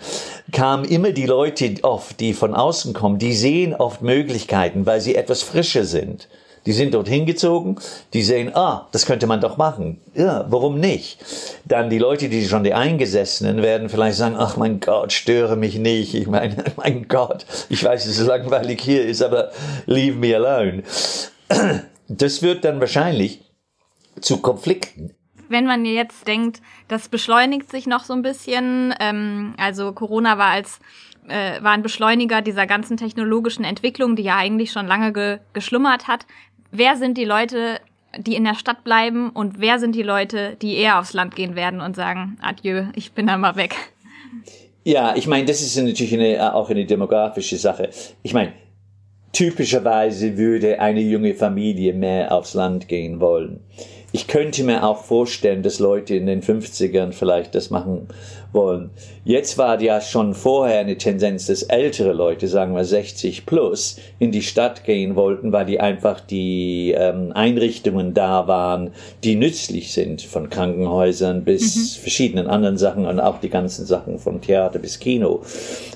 kamen 0.51 0.85
immer 0.85 1.13
die 1.13 1.27
Leute 1.27 1.73
oft, 1.83 2.19
die 2.19 2.35
von 2.35 2.53
außen 2.53 2.95
kommen, 2.95 3.19
die 3.19 3.33
sehen 3.33 3.75
oft 3.75 4.03
Möglichkeiten, 4.03 4.87
weil 4.87 5.01
sie 5.01 5.15
etwas 5.15 5.45
frischer 5.45 5.85
sind. 5.85 6.29
Die 6.67 6.73
sind 6.73 6.95
dorthin 6.95 7.27
gezogen, 7.27 7.77
die 8.13 8.23
sehen, 8.23 8.55
ah, 8.55 8.89
das 8.93 9.07
könnte 9.07 9.27
man 9.27 9.41
doch 9.41 9.57
machen. 9.57 10.01
Ja, 10.15 10.47
warum 10.49 10.81
nicht? 10.81 11.19
Dann 11.65 11.91
die 11.91 11.99
Leute, 11.99 12.29
die 12.29 12.47
schon 12.47 12.65
die 12.65 12.75
Eingesessenen 12.75 13.63
werden 13.63 13.89
vielleicht 13.89 14.17
sagen, 14.17 14.37
ach 14.39 14.57
mein 14.57 14.81
Gott, 14.81 15.13
störe 15.13 15.57
mich 15.57 15.79
nicht. 15.79 16.15
Ich 16.15 16.27
meine, 16.27 16.65
mein 16.77 17.07
Gott, 17.09 17.45
ich 17.69 17.85
weiß, 17.85 18.05
dass 18.05 18.19
es 18.19 18.27
langweilig 18.27 18.81
hier 18.81 19.05
ist, 19.05 19.23
aber 19.23 19.51
leave 19.87 20.17
me 20.17 20.35
alone. 20.35 20.83
Das 22.07 22.43
wird 22.43 22.67
dann 22.67 22.81
wahrscheinlich 22.81 23.41
zu 24.21 24.43
Konflikten 24.43 25.15
wenn 25.49 25.67
man 25.67 25.85
jetzt 25.85 26.27
denkt, 26.27 26.61
das 26.89 27.09
beschleunigt 27.09 27.71
sich 27.71 27.87
noch 27.87 28.05
so 28.05 28.13
ein 28.13 28.23
bisschen, 28.23 28.95
ähm, 28.99 29.55
also 29.57 29.93
Corona 29.93 30.37
war 30.39 30.49
als 30.49 30.81
äh, 31.29 31.63
war 31.63 31.73
ein 31.73 31.83
Beschleuniger 31.83 32.43
dieser 32.43 32.67
ganzen 32.67 32.97
technologischen 32.97 33.65
Entwicklung, 33.65 34.17
die 34.17 34.25
ja 34.25 34.37
eigentlich 34.37 34.73
schon 34.73 34.87
lange 34.87 35.13
ge 35.13 35.39
geschlummert 35.53 36.07
hat 36.07 36.27
wer 36.75 36.97
sind 36.97 37.17
die 37.17 37.25
Leute, 37.25 37.81
die 38.19 38.35
in 38.35 38.45
der 38.45 38.55
Stadt 38.55 38.85
bleiben 38.85 39.31
und 39.31 39.61
wer 39.61 39.79
sind 39.79 39.95
die 39.95 40.03
Leute, 40.03 40.57
die 40.61 40.77
eher 40.77 40.99
aufs 40.99 41.15
Land 41.15 41.35
gehen 41.35 41.57
werden 41.57 41.81
und 41.81 41.97
sagen, 41.97 42.37
adieu, 42.43 42.85
ich 42.95 43.13
bin 43.13 43.27
da 43.27 43.37
mal 43.37 43.57
weg. 43.57 43.75
Ja, 44.85 45.17
ich 45.17 45.27
meine, 45.27 45.47
das 45.47 45.63
ist 45.63 45.77
natürlich 45.77 46.13
eine, 46.13 46.55
auch 46.55 46.69
eine 46.69 46.85
demografische 46.85 47.57
Sache. 47.57 47.89
Ich 48.23 48.35
meine, 48.35 48.53
typischerweise 49.33 50.37
würde 50.37 50.79
eine 50.79 51.01
junge 51.01 51.35
Familie 51.35 51.95
mehr 51.95 52.33
aufs 52.33 52.55
Land 52.55 52.87
gehen 52.89 53.19
wollen. 53.21 53.61
Ich 54.15 54.29
könnte 54.29 54.63
mir 54.63 54.85
auch 54.85 55.03
vorstellen, 55.03 55.65
dass 55.65 55.81
Leute 55.81 56.15
in 56.15 56.27
den 56.27 56.41
50ern 56.41 57.11
vielleicht 57.11 57.57
das 57.57 57.71
machen 57.71 58.07
wollen. 58.53 58.91
Jetzt 59.25 59.59
war 59.59 59.83
ja 59.83 60.01
schon 60.01 60.35
vorher 60.35 60.79
eine 60.79 60.97
Tendenz, 60.97 61.47
dass 61.47 61.65
ältere 61.65 62.13
Leute, 62.13 62.47
sagen 62.47 62.77
wir 62.77 62.85
60 62.85 63.45
plus, 63.45 63.97
in 64.21 64.31
die 64.31 64.43
Stadt 64.43 64.85
gehen 64.85 65.17
wollten, 65.17 65.51
weil 65.51 65.67
die 65.67 65.81
einfach 65.81 66.21
die 66.21 66.95
ähm, 66.97 67.33
Einrichtungen 67.35 68.15
da 68.15 68.47
waren, 68.47 68.93
die 69.25 69.35
nützlich 69.35 69.93
sind, 69.93 70.23
von 70.23 70.49
Krankenhäusern 70.49 71.43
bis 71.43 71.75
mhm. 71.75 72.01
verschiedenen 72.03 72.47
anderen 72.47 72.77
Sachen 72.77 73.07
und 73.07 73.19
auch 73.19 73.41
die 73.41 73.51
ganzen 73.51 73.85
Sachen 73.85 74.21
von 74.21 74.41
Theater 74.41 74.79
bis 74.79 75.01
Kino. 75.01 75.43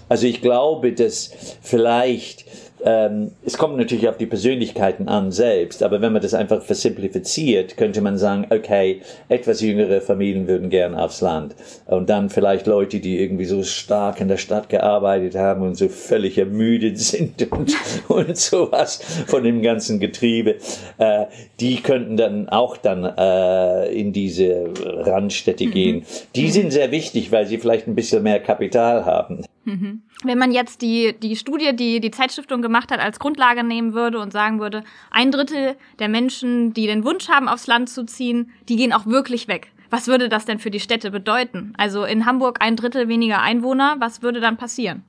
Also 0.09 0.27
ich 0.27 0.41
glaube, 0.41 0.93
dass 0.93 1.31
vielleicht 1.63 2.47
ähm, 2.85 3.33
es 3.45 3.59
kommt 3.59 3.77
natürlich 3.77 4.09
auf 4.09 4.17
die 4.17 4.27
Persönlichkeiten 4.27 5.09
an 5.09 5.33
selbst, 5.33 5.83
aber 5.83 6.01
wenn 6.01 6.13
man 6.13 6.23
das 6.23 6.35
einfach 6.35 6.63
versimplifiziert, 6.63 7.77
könnte 7.77 8.01
man 8.01 8.19
sagen, 8.19 8.47
okay, 8.51 9.01
etwas 9.29 9.61
jüngere 9.61 10.01
Familien 10.01 10.47
würden 10.47 10.71
gern 10.71 10.95
aufs 10.95 11.21
Land. 11.21 11.55
Und 11.87 12.09
dann 12.09 12.31
vielleicht 12.31 12.67
Leute, 12.67 13.01
die 13.01 13.21
irgendwie 13.21 13.45
so 13.45 13.63
stark 13.63 14.21
in 14.21 14.29
der 14.29 14.37
Stadt 14.37 14.69
gearbeitet 14.69 15.35
haben 15.35 15.63
und 15.63 15.75
so 15.75 15.89
völlig 15.89 16.39
ermüdet 16.39 16.99
sind 16.99 17.51
und, 17.53 17.75
und 18.09 18.37
sowas 18.37 19.01
von 19.27 19.43
dem 19.43 19.63
ganzen 19.63 20.01
Getriebe, 20.01 20.57
äh, 20.99 21.27
die 21.61 21.83
könnten 21.83 22.17
dann 22.17 22.49
auch 22.49 22.77
dann 22.77 23.05
äh, 23.05 23.93
in 23.93 24.13
diese 24.13 24.71
Randstädte 24.85 25.67
mhm. 25.67 25.71
gehen. 25.71 26.03
Die 26.35 26.51
sind 26.51 26.73
sehr 26.73 26.91
wichtig, 26.91 27.33
weil 27.33 27.47
sie 27.47 27.59
vielleicht 27.59 27.87
ein 27.87 27.95
bisschen 27.95 28.23
mehr 28.23 28.41
Kapital 28.41 29.05
haben. 29.05 29.45
Mhm. 29.65 30.03
Wenn 30.25 30.39
man 30.39 30.51
jetzt 30.51 30.83
die, 30.83 31.15
die 31.17 31.37
Studie, 31.37 31.77
die 31.77 32.01
die 32.01 32.11
Zeitstiftung 32.11 32.61
gemacht 32.61 32.91
hat, 32.91 32.99
als 32.99 33.21
Grundlage 33.21 33.63
nehmen 33.63 33.95
würde 33.95 34.19
und 34.19 34.33
sagen 34.33 34.59
würde, 34.59 34.83
ein 35.11 35.31
Drittel 35.31 35.77
der 36.01 36.09
Menschen, 36.09 36.75
die 36.75 36.87
den 36.87 37.05
Wunsch 37.05 37.29
haben, 37.29 37.49
aufs 37.49 37.69
Land 37.69 37.89
zu 37.89 38.05
ziehen, 38.05 38.51
die 38.69 38.77
gehen 38.77 38.93
auch 38.93 39.07
wirklich 39.07 39.47
weg. 39.47 39.71
Was 39.91 40.09
würde 40.09 40.29
das 40.29 40.45
denn 40.45 40.59
für 40.59 40.71
die 40.71 40.81
Städte 40.81 41.11
bedeuten? 41.11 41.73
Also 41.79 42.05
in 42.05 42.27
Hamburg 42.27 42.59
ein 42.61 42.77
Drittel 42.77 43.09
weniger 43.09 43.41
Einwohner, 43.41 43.97
was 44.01 44.21
würde 44.21 44.41
dann 44.41 44.57
passieren? 44.57 45.05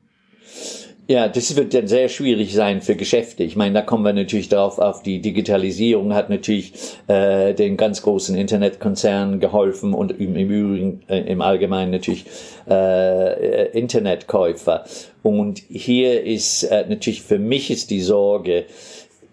Ja, 1.10 1.28
das 1.28 1.56
wird 1.56 1.74
dann 1.74 1.88
sehr 1.88 2.08
schwierig 2.08 2.54
sein 2.54 2.84
für 2.84 2.96
Geschäfte. 2.96 3.44
Ich 3.44 3.56
meine, 3.56 3.74
da 3.74 3.82
kommen 3.82 4.06
wir 4.06 4.14
natürlich 4.14 4.48
darauf 4.48 4.78
auf, 4.78 5.02
die 5.02 5.22
Digitalisierung 5.22 6.14
hat 6.14 6.30
natürlich 6.30 6.72
äh, 7.08 7.56
den 7.56 7.78
ganz 7.78 8.04
großen 8.04 8.36
Internetkonzernen 8.36 9.40
geholfen 9.40 9.96
und 9.96 10.12
im, 10.12 10.36
Übrigen 10.36 11.02
äh, 11.08 11.22
im 11.22 11.42
Allgemeinen 11.42 11.90
natürlich 11.90 12.26
äh, 12.70 13.70
Internetkäufer. 13.72 14.84
Und 15.24 15.64
hier 15.68 16.24
ist 16.24 16.62
äh, 16.66 16.86
natürlich 16.88 17.24
für 17.24 17.40
mich 17.40 17.72
ist 17.72 17.90
die 17.90 18.02
Sorge, 18.02 18.66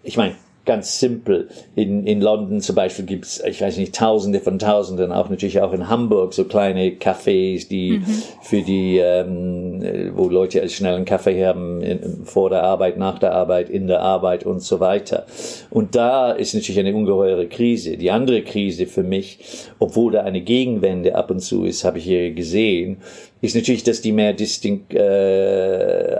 ich 0.01 0.17
meine, 0.17 0.33
ganz 0.67 0.99
simpel. 0.99 1.47
In, 1.75 2.05
in 2.05 2.21
London 2.21 2.61
zum 2.61 2.75
Beispiel 2.75 3.05
gibt's 3.05 3.41
ich 3.43 3.61
weiß 3.61 3.77
nicht, 3.77 3.95
Tausende 3.95 4.39
von 4.39 4.59
Tausenden, 4.59 5.11
auch 5.11 5.29
natürlich 5.29 5.61
auch 5.61 5.73
in 5.73 5.89
Hamburg 5.89 6.33
so 6.33 6.43
kleine 6.43 6.89
Cafés, 6.91 7.67
die 7.67 7.99
mhm. 7.99 8.05
für 8.43 8.61
die, 8.61 8.99
ähm, 8.99 10.11
wo 10.15 10.29
Leute 10.29 10.67
schnell 10.69 10.95
einen 10.95 11.05
Kaffee 11.05 11.43
haben, 11.43 11.81
in, 11.81 12.25
vor 12.25 12.51
der 12.51 12.61
Arbeit, 12.61 12.97
nach 12.97 13.17
der 13.17 13.31
Arbeit, 13.31 13.69
in 13.69 13.87
der 13.87 14.01
Arbeit 14.01 14.45
und 14.45 14.61
so 14.61 14.79
weiter. 14.79 15.25
Und 15.71 15.95
da 15.95 16.31
ist 16.31 16.53
natürlich 16.53 16.79
eine 16.79 16.95
ungeheure 16.95 17.47
Krise. 17.47 17.97
Die 17.97 18.11
andere 18.11 18.43
Krise 18.43 18.85
für 18.85 19.03
mich, 19.03 19.39
obwohl 19.79 20.11
da 20.11 20.21
eine 20.23 20.41
Gegenwende 20.41 21.15
ab 21.15 21.31
und 21.31 21.39
zu 21.39 21.63
ist, 21.63 21.83
habe 21.83 21.97
ich 21.97 22.03
hier 22.03 22.31
gesehen, 22.31 22.97
ist 23.39 23.55
natürlich, 23.55 23.83
dass 23.83 24.01
die 24.01 24.11
mehr 24.11 24.33
distinkt 24.33 24.93
äh, 24.93 26.15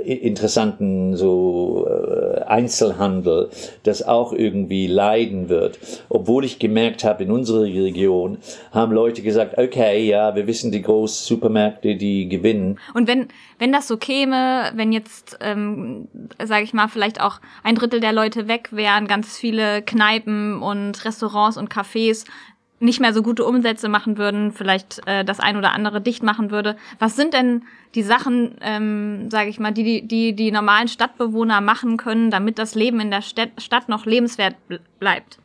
interessanten 0.00 1.14
so 1.14 1.86
äh, 1.86 2.13
Einzelhandel, 2.48 3.50
das 3.82 4.02
auch 4.02 4.32
irgendwie 4.32 4.86
leiden 4.86 5.48
wird. 5.48 5.78
Obwohl 6.08 6.44
ich 6.44 6.58
gemerkt 6.58 7.04
habe, 7.04 7.24
in 7.24 7.30
unserer 7.30 7.62
Region 7.62 8.38
haben 8.72 8.92
Leute 8.92 9.22
gesagt, 9.22 9.58
okay, 9.58 10.06
ja, 10.06 10.34
wir 10.34 10.46
wissen 10.46 10.72
die 10.72 10.82
großen 10.82 11.26
Supermärkte, 11.26 11.96
die 11.96 12.28
gewinnen. 12.28 12.78
Und 12.94 13.08
wenn, 13.08 13.28
wenn 13.58 13.72
das 13.72 13.88
so 13.88 13.96
käme, 13.96 14.72
wenn 14.74 14.92
jetzt, 14.92 15.38
ähm, 15.40 16.08
sage 16.42 16.64
ich 16.64 16.72
mal, 16.72 16.88
vielleicht 16.88 17.20
auch 17.20 17.40
ein 17.62 17.74
Drittel 17.74 18.00
der 18.00 18.12
Leute 18.12 18.48
weg 18.48 18.68
wären, 18.72 19.06
ganz 19.06 19.36
viele 19.36 19.82
Kneipen 19.82 20.62
und 20.62 21.04
Restaurants 21.04 21.56
und 21.56 21.72
Cafés 21.72 22.24
nicht 22.84 23.00
mehr 23.00 23.14
so 23.14 23.22
gute 23.22 23.44
Umsätze 23.44 23.88
machen 23.88 24.18
würden, 24.18 24.52
vielleicht 24.52 25.00
äh, 25.06 25.24
das 25.24 25.40
ein 25.40 25.56
oder 25.56 25.72
andere 25.72 26.00
dicht 26.00 26.22
machen 26.22 26.50
würde. 26.50 26.76
Was 26.98 27.16
sind 27.16 27.32
denn 27.34 27.62
die 27.94 28.02
Sachen, 28.02 28.56
ähm, 28.60 29.30
sage 29.30 29.48
ich 29.48 29.58
mal, 29.58 29.72
die, 29.72 30.06
die 30.06 30.34
die 30.34 30.52
normalen 30.52 30.88
Stadtbewohner 30.88 31.60
machen 31.60 31.96
können, 31.96 32.30
damit 32.30 32.58
das 32.58 32.74
Leben 32.74 33.00
in 33.00 33.10
der 33.10 33.22
Stadt, 33.22 33.50
Stadt 33.58 33.88
noch 33.88 34.04
lebenswert 34.04 34.56
bleibt? 34.98 35.38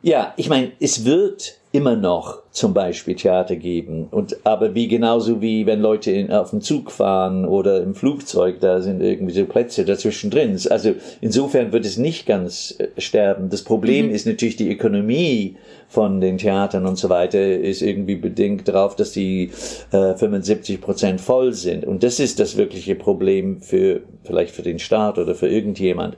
Ja, 0.00 0.32
ich 0.36 0.48
meine, 0.48 0.72
es 0.80 1.04
wird 1.04 1.58
immer 1.78 1.94
noch 1.94 2.42
zum 2.50 2.74
Beispiel 2.74 3.14
Theater 3.14 3.54
geben. 3.54 4.08
Und, 4.10 4.44
aber 4.44 4.74
wie 4.74 4.88
genauso 4.88 5.40
wie 5.40 5.64
wenn 5.64 5.80
Leute 5.80 6.10
in, 6.10 6.32
auf 6.32 6.50
dem 6.50 6.60
Zug 6.60 6.90
fahren 6.90 7.44
oder 7.44 7.80
im 7.84 7.94
Flugzeug, 7.94 8.58
da 8.58 8.80
sind 8.80 9.00
irgendwie 9.00 9.32
so 9.32 9.44
Plätze 9.44 9.84
dazwischen 9.84 10.30
drin. 10.30 10.58
Also 10.68 10.94
insofern 11.20 11.70
wird 11.70 11.84
es 11.84 11.96
nicht 11.96 12.26
ganz 12.26 12.74
äh, 12.78 13.00
sterben. 13.00 13.48
Das 13.48 13.62
Problem 13.62 14.06
mhm. 14.06 14.14
ist 14.14 14.26
natürlich 14.26 14.56
die 14.56 14.72
Ökonomie 14.72 15.56
von 15.86 16.20
den 16.20 16.36
Theatern 16.36 16.84
und 16.84 16.98
so 16.98 17.08
weiter 17.08 17.40
ist 17.40 17.80
irgendwie 17.80 18.16
bedingt 18.16 18.66
darauf, 18.66 18.96
dass 18.96 19.12
die 19.12 19.52
äh, 19.92 20.14
75 20.14 20.80
Prozent 20.80 21.20
voll 21.20 21.52
sind. 21.52 21.86
Und 21.86 22.02
das 22.02 22.18
ist 22.18 22.40
das 22.40 22.56
wirkliche 22.56 22.96
Problem 22.96 23.62
für 23.62 24.02
vielleicht 24.24 24.54
für 24.54 24.62
den 24.62 24.80
Staat 24.80 25.16
oder 25.16 25.34
für 25.34 25.48
irgendjemand. 25.48 26.16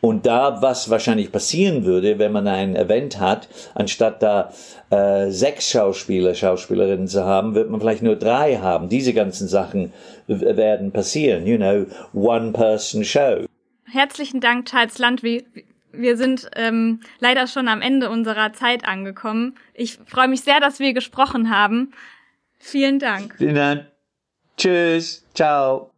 Und 0.00 0.26
da, 0.26 0.60
was 0.60 0.90
wahrscheinlich 0.90 1.32
passieren 1.32 1.86
würde, 1.86 2.18
wenn 2.18 2.30
man 2.30 2.46
ein 2.46 2.76
Event 2.76 3.20
hat, 3.20 3.48
anstatt 3.74 4.22
da 4.22 4.50
äh, 4.94 5.30
sechs 5.30 5.70
Schauspieler, 5.70 6.34
Schauspielerinnen 6.34 7.08
zu 7.08 7.24
haben, 7.24 7.54
wird 7.54 7.68
man 7.68 7.80
vielleicht 7.80 8.02
nur 8.02 8.16
drei 8.16 8.58
haben. 8.58 8.88
Diese 8.88 9.12
ganzen 9.12 9.48
Sachen 9.48 9.92
werden 10.28 10.92
passieren. 10.92 11.46
You 11.46 11.56
know, 11.56 11.86
One-Person-Show. 12.12 13.46
Herzlichen 13.90 14.40
Dank, 14.40 14.66
Charles 14.66 14.98
Landry. 14.98 15.44
Wir 15.92 16.16
sind 16.16 16.48
ähm, 16.54 17.00
leider 17.18 17.46
schon 17.46 17.68
am 17.68 17.82
Ende 17.82 18.08
unserer 18.08 18.52
Zeit 18.52 18.84
angekommen. 18.84 19.56
Ich 19.74 19.98
freue 20.06 20.28
mich 20.28 20.42
sehr, 20.42 20.60
dass 20.60 20.78
wir 20.78 20.92
gesprochen 20.92 21.50
haben. 21.50 21.92
Vielen 22.58 22.98
Dank. 22.98 23.34
Vielen 23.38 23.54
Dank. 23.54 23.86
Tschüss. 24.56 25.26
Ciao. 25.34 25.90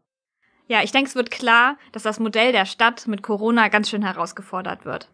Ja, 0.68 0.82
ich 0.82 0.92
denke, 0.92 1.08
es 1.08 1.14
wird 1.14 1.30
klar, 1.30 1.76
dass 1.92 2.02
das 2.02 2.18
Modell 2.18 2.52
der 2.52 2.64
Stadt 2.64 3.06
mit 3.06 3.22
Corona 3.22 3.68
ganz 3.68 3.90
schön 3.90 4.02
herausgefordert 4.02 4.84
wird. 4.84 5.08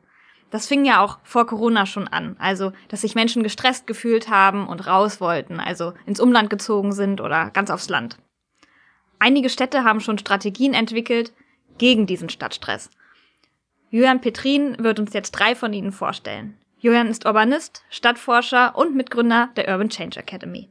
Das 0.52 0.66
fing 0.66 0.84
ja 0.84 1.00
auch 1.00 1.18
vor 1.24 1.46
Corona 1.46 1.86
schon 1.86 2.08
an. 2.08 2.36
Also, 2.38 2.72
dass 2.88 3.00
sich 3.00 3.14
Menschen 3.14 3.42
gestresst 3.42 3.86
gefühlt 3.86 4.28
haben 4.28 4.68
und 4.68 4.86
raus 4.86 5.18
wollten, 5.18 5.58
also 5.58 5.94
ins 6.04 6.20
Umland 6.20 6.50
gezogen 6.50 6.92
sind 6.92 7.22
oder 7.22 7.50
ganz 7.50 7.70
aufs 7.70 7.88
Land. 7.88 8.18
Einige 9.18 9.48
Städte 9.48 9.82
haben 9.82 10.00
schon 10.00 10.18
Strategien 10.18 10.74
entwickelt 10.74 11.32
gegen 11.78 12.06
diesen 12.06 12.28
Stadtstress. 12.28 12.90
Julian 13.88 14.20
Petrin 14.20 14.76
wird 14.78 15.00
uns 15.00 15.14
jetzt 15.14 15.30
drei 15.32 15.54
von 15.54 15.72
ihnen 15.72 15.90
vorstellen. 15.90 16.58
Julian 16.78 17.06
ist 17.06 17.24
Urbanist, 17.24 17.82
Stadtforscher 17.88 18.76
und 18.76 18.94
Mitgründer 18.94 19.48
der 19.56 19.68
Urban 19.68 19.88
Change 19.88 20.20
Academy. 20.20 20.68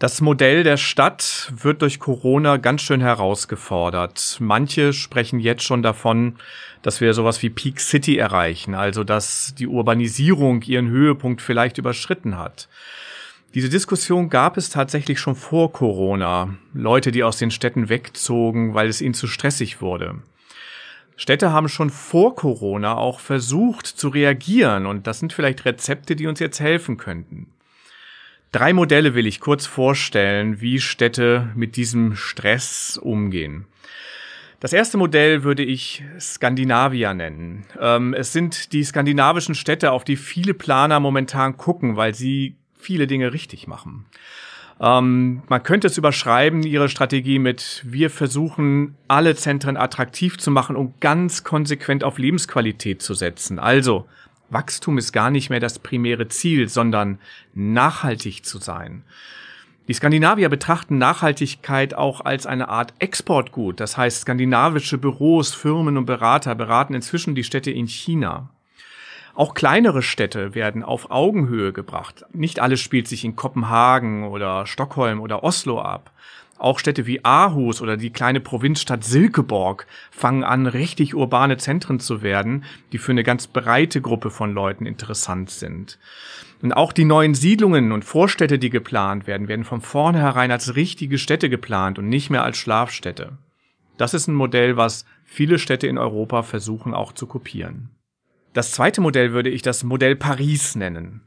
Das 0.00 0.22
Modell 0.22 0.64
der 0.64 0.78
Stadt 0.78 1.52
wird 1.54 1.82
durch 1.82 2.00
Corona 2.00 2.56
ganz 2.56 2.80
schön 2.80 3.02
herausgefordert. 3.02 4.38
Manche 4.40 4.94
sprechen 4.94 5.40
jetzt 5.40 5.62
schon 5.62 5.82
davon, 5.82 6.36
dass 6.80 7.02
wir 7.02 7.12
sowas 7.12 7.42
wie 7.42 7.50
Peak 7.50 7.80
City 7.80 8.16
erreichen, 8.16 8.74
also 8.74 9.04
dass 9.04 9.54
die 9.54 9.66
Urbanisierung 9.66 10.62
ihren 10.62 10.88
Höhepunkt 10.88 11.42
vielleicht 11.42 11.76
überschritten 11.76 12.38
hat. 12.38 12.70
Diese 13.52 13.68
Diskussion 13.68 14.30
gab 14.30 14.56
es 14.56 14.70
tatsächlich 14.70 15.20
schon 15.20 15.34
vor 15.34 15.70
Corona. 15.70 16.54
Leute, 16.72 17.10
die 17.12 17.22
aus 17.22 17.36
den 17.36 17.50
Städten 17.50 17.90
wegzogen, 17.90 18.72
weil 18.72 18.88
es 18.88 19.02
ihnen 19.02 19.12
zu 19.12 19.26
stressig 19.26 19.82
wurde. 19.82 20.14
Städte 21.14 21.52
haben 21.52 21.68
schon 21.68 21.90
vor 21.90 22.34
Corona 22.36 22.96
auch 22.96 23.20
versucht 23.20 23.86
zu 23.86 24.08
reagieren 24.08 24.86
und 24.86 25.06
das 25.06 25.18
sind 25.18 25.34
vielleicht 25.34 25.66
Rezepte, 25.66 26.16
die 26.16 26.26
uns 26.26 26.40
jetzt 26.40 26.58
helfen 26.58 26.96
könnten. 26.96 27.48
Drei 28.52 28.72
Modelle 28.72 29.14
will 29.14 29.26
ich 29.26 29.38
kurz 29.38 29.66
vorstellen, 29.66 30.60
wie 30.60 30.80
Städte 30.80 31.50
mit 31.54 31.76
diesem 31.76 32.16
Stress 32.16 32.98
umgehen. 33.00 33.66
Das 34.58 34.72
erste 34.72 34.98
Modell 34.98 35.44
würde 35.44 35.62
ich 35.62 36.02
Skandinavia 36.18 37.14
nennen. 37.14 37.64
Ähm, 37.80 38.12
es 38.12 38.32
sind 38.32 38.72
die 38.72 38.82
skandinavischen 38.82 39.54
Städte, 39.54 39.92
auf 39.92 40.04
die 40.04 40.16
viele 40.16 40.52
Planer 40.52 40.98
momentan 40.98 41.56
gucken, 41.56 41.96
weil 41.96 42.14
sie 42.14 42.56
viele 42.76 43.06
Dinge 43.06 43.32
richtig 43.32 43.68
machen. 43.68 44.06
Ähm, 44.80 45.42
man 45.48 45.62
könnte 45.62 45.86
es 45.86 45.96
überschreiben, 45.96 46.64
ihre 46.64 46.88
Strategie 46.88 47.38
mit, 47.38 47.82
wir 47.86 48.10
versuchen, 48.10 48.96
alle 49.06 49.36
Zentren 49.36 49.76
attraktiv 49.76 50.38
zu 50.38 50.50
machen 50.50 50.74
und 50.74 51.00
ganz 51.00 51.44
konsequent 51.44 52.02
auf 52.02 52.18
Lebensqualität 52.18 53.00
zu 53.00 53.14
setzen. 53.14 53.58
Also, 53.58 54.06
Wachstum 54.50 54.98
ist 54.98 55.12
gar 55.12 55.30
nicht 55.30 55.50
mehr 55.50 55.60
das 55.60 55.78
primäre 55.78 56.28
Ziel, 56.28 56.68
sondern 56.68 57.18
nachhaltig 57.54 58.44
zu 58.44 58.58
sein. 58.58 59.04
Die 59.88 59.94
Skandinavier 59.94 60.48
betrachten 60.48 60.98
Nachhaltigkeit 60.98 61.94
auch 61.94 62.20
als 62.20 62.46
eine 62.46 62.68
Art 62.68 62.94
Exportgut. 63.00 63.80
Das 63.80 63.96
heißt, 63.96 64.20
skandinavische 64.20 64.98
Büros, 64.98 65.52
Firmen 65.52 65.96
und 65.96 66.06
Berater 66.06 66.54
beraten 66.54 66.94
inzwischen 66.94 67.34
die 67.34 67.42
Städte 67.42 67.70
in 67.70 67.88
China. 67.88 68.50
Auch 69.34 69.54
kleinere 69.54 70.02
Städte 70.02 70.54
werden 70.54 70.82
auf 70.82 71.10
Augenhöhe 71.10 71.72
gebracht. 71.72 72.24
Nicht 72.32 72.60
alles 72.60 72.80
spielt 72.80 73.08
sich 73.08 73.24
in 73.24 73.36
Kopenhagen 73.36 74.24
oder 74.24 74.66
Stockholm 74.66 75.20
oder 75.20 75.42
Oslo 75.42 75.80
ab. 75.80 76.12
Auch 76.60 76.78
Städte 76.78 77.06
wie 77.06 77.24
Aarhus 77.24 77.80
oder 77.80 77.96
die 77.96 78.10
kleine 78.10 78.38
Provinzstadt 78.38 79.02
Silkeborg 79.02 79.86
fangen 80.10 80.44
an, 80.44 80.66
richtig 80.66 81.14
urbane 81.14 81.56
Zentren 81.56 82.00
zu 82.00 82.20
werden, 82.20 82.64
die 82.92 82.98
für 82.98 83.12
eine 83.12 83.24
ganz 83.24 83.46
breite 83.46 84.02
Gruppe 84.02 84.28
von 84.28 84.52
Leuten 84.52 84.84
interessant 84.84 85.48
sind. 85.48 85.98
Und 86.60 86.74
auch 86.74 86.92
die 86.92 87.06
neuen 87.06 87.34
Siedlungen 87.34 87.92
und 87.92 88.04
Vorstädte, 88.04 88.58
die 88.58 88.68
geplant 88.68 89.26
werden, 89.26 89.48
werden 89.48 89.64
von 89.64 89.80
vornherein 89.80 90.50
als 90.50 90.76
richtige 90.76 91.16
Städte 91.16 91.48
geplant 91.48 91.98
und 91.98 92.10
nicht 92.10 92.28
mehr 92.28 92.44
als 92.44 92.58
Schlafstädte. 92.58 93.38
Das 93.96 94.12
ist 94.12 94.28
ein 94.28 94.34
Modell, 94.34 94.76
was 94.76 95.06
viele 95.24 95.58
Städte 95.58 95.86
in 95.86 95.96
Europa 95.96 96.42
versuchen 96.42 96.92
auch 96.92 97.14
zu 97.14 97.26
kopieren. 97.26 97.88
Das 98.52 98.72
zweite 98.72 99.00
Modell 99.00 99.32
würde 99.32 99.48
ich 99.48 99.62
das 99.62 99.82
Modell 99.82 100.14
Paris 100.14 100.74
nennen. 100.74 101.22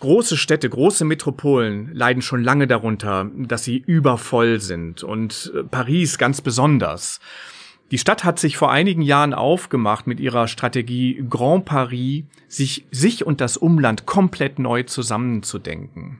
Große 0.00 0.36
Städte, 0.36 0.68
große 0.68 1.06
Metropolen 1.06 1.94
leiden 1.94 2.20
schon 2.20 2.44
lange 2.44 2.66
darunter, 2.66 3.30
dass 3.34 3.64
sie 3.64 3.78
übervoll 3.78 4.60
sind 4.60 5.02
und 5.02 5.52
äh, 5.54 5.62
Paris 5.64 6.18
ganz 6.18 6.42
besonders. 6.42 7.18
Die 7.90 7.98
Stadt 7.98 8.24
hat 8.24 8.38
sich 8.38 8.56
vor 8.56 8.70
einigen 8.70 9.00
Jahren 9.00 9.32
aufgemacht 9.32 10.06
mit 10.06 10.20
ihrer 10.20 10.48
Strategie 10.48 11.24
Grand 11.30 11.64
Paris, 11.64 12.24
sich, 12.48 12.84
sich 12.90 13.24
und 13.24 13.40
das 13.40 13.56
Umland 13.56 14.06
komplett 14.06 14.58
neu 14.58 14.82
zusammenzudenken. 14.82 16.18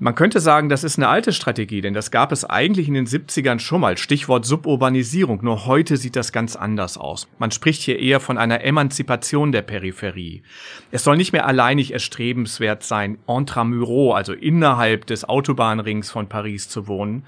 Man 0.00 0.16
könnte 0.16 0.40
sagen, 0.40 0.68
das 0.68 0.82
ist 0.82 0.98
eine 0.98 1.06
alte 1.06 1.32
Strategie, 1.32 1.80
denn 1.80 1.94
das 1.94 2.10
gab 2.10 2.32
es 2.32 2.44
eigentlich 2.44 2.88
in 2.88 2.94
den 2.94 3.06
70ern 3.06 3.60
schon 3.60 3.80
mal. 3.80 3.96
Stichwort 3.96 4.44
Suburbanisierung. 4.44 5.38
Nur 5.44 5.66
heute 5.66 5.96
sieht 5.96 6.16
das 6.16 6.32
ganz 6.32 6.56
anders 6.56 6.98
aus. 6.98 7.28
Man 7.38 7.52
spricht 7.52 7.80
hier 7.80 8.00
eher 8.00 8.18
von 8.18 8.36
einer 8.36 8.64
Emanzipation 8.64 9.52
der 9.52 9.62
Peripherie. 9.62 10.42
Es 10.90 11.04
soll 11.04 11.16
nicht 11.16 11.32
mehr 11.32 11.46
alleinig 11.46 11.92
erstrebenswert 11.92 12.82
sein, 12.82 13.18
intramuros, 13.28 14.16
also 14.16 14.32
innerhalb 14.32 15.06
des 15.06 15.28
Autobahnrings 15.28 16.10
von 16.10 16.28
Paris 16.28 16.68
zu 16.68 16.88
wohnen, 16.88 17.24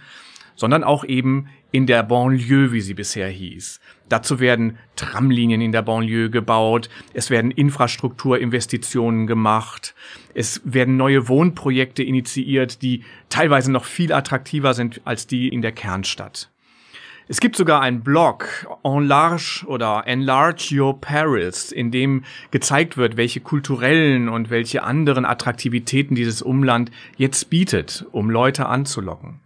sondern 0.57 0.83
auch 0.83 1.05
eben 1.05 1.47
in 1.71 1.87
der 1.87 2.03
Banlieue, 2.03 2.73
wie 2.73 2.81
sie 2.81 2.95
bisher 2.95 3.29
hieß. 3.29 3.81
Dazu 4.09 4.39
werden 4.39 4.79
Tramlinien 4.95 5.61
in 5.61 5.73
der 5.73 5.83
Banlieue 5.83 6.31
gebaut, 6.31 6.89
es 7.13 7.31
werden 7.31 7.51
Infrastrukturinvestitionen 7.51 9.27
gemacht, 9.27 9.95
es 10.35 10.61
werden 10.65 10.97
neue 10.97 11.29
Wohnprojekte 11.29 12.03
initiiert, 12.03 12.83
die 12.83 13.03
teilweise 13.29 13.73
noch 13.73 13.85
viel 13.85 14.13
attraktiver 14.13 14.75
sind 14.75 15.01
als 15.05 15.27
die 15.27 15.49
in 15.49 15.63
der 15.63 15.73
Kernstadt. 15.73 16.51
Es 17.29 17.41
gibt 17.41 17.57
sogar 17.57 17.81
einen 17.81 18.03
Blog, 18.03 18.69
Enlarge 18.85 19.65
oder 19.67 20.05
Enlarge 20.07 20.69
Your 20.73 21.01
Paris, 21.01 21.73
in 21.73 21.91
dem 21.91 22.23
gezeigt 22.53 22.97
wird, 22.97 23.17
welche 23.17 23.41
kulturellen 23.41 24.29
und 24.29 24.49
welche 24.49 24.85
anderen 24.85 25.25
Attraktivitäten 25.25 26.15
dieses 26.15 26.41
Umland 26.41 26.93
jetzt 27.17 27.51
bietet, 27.51 28.07
um 28.13 28.31
Leute 28.31 28.67
anzulocken. 28.67 29.41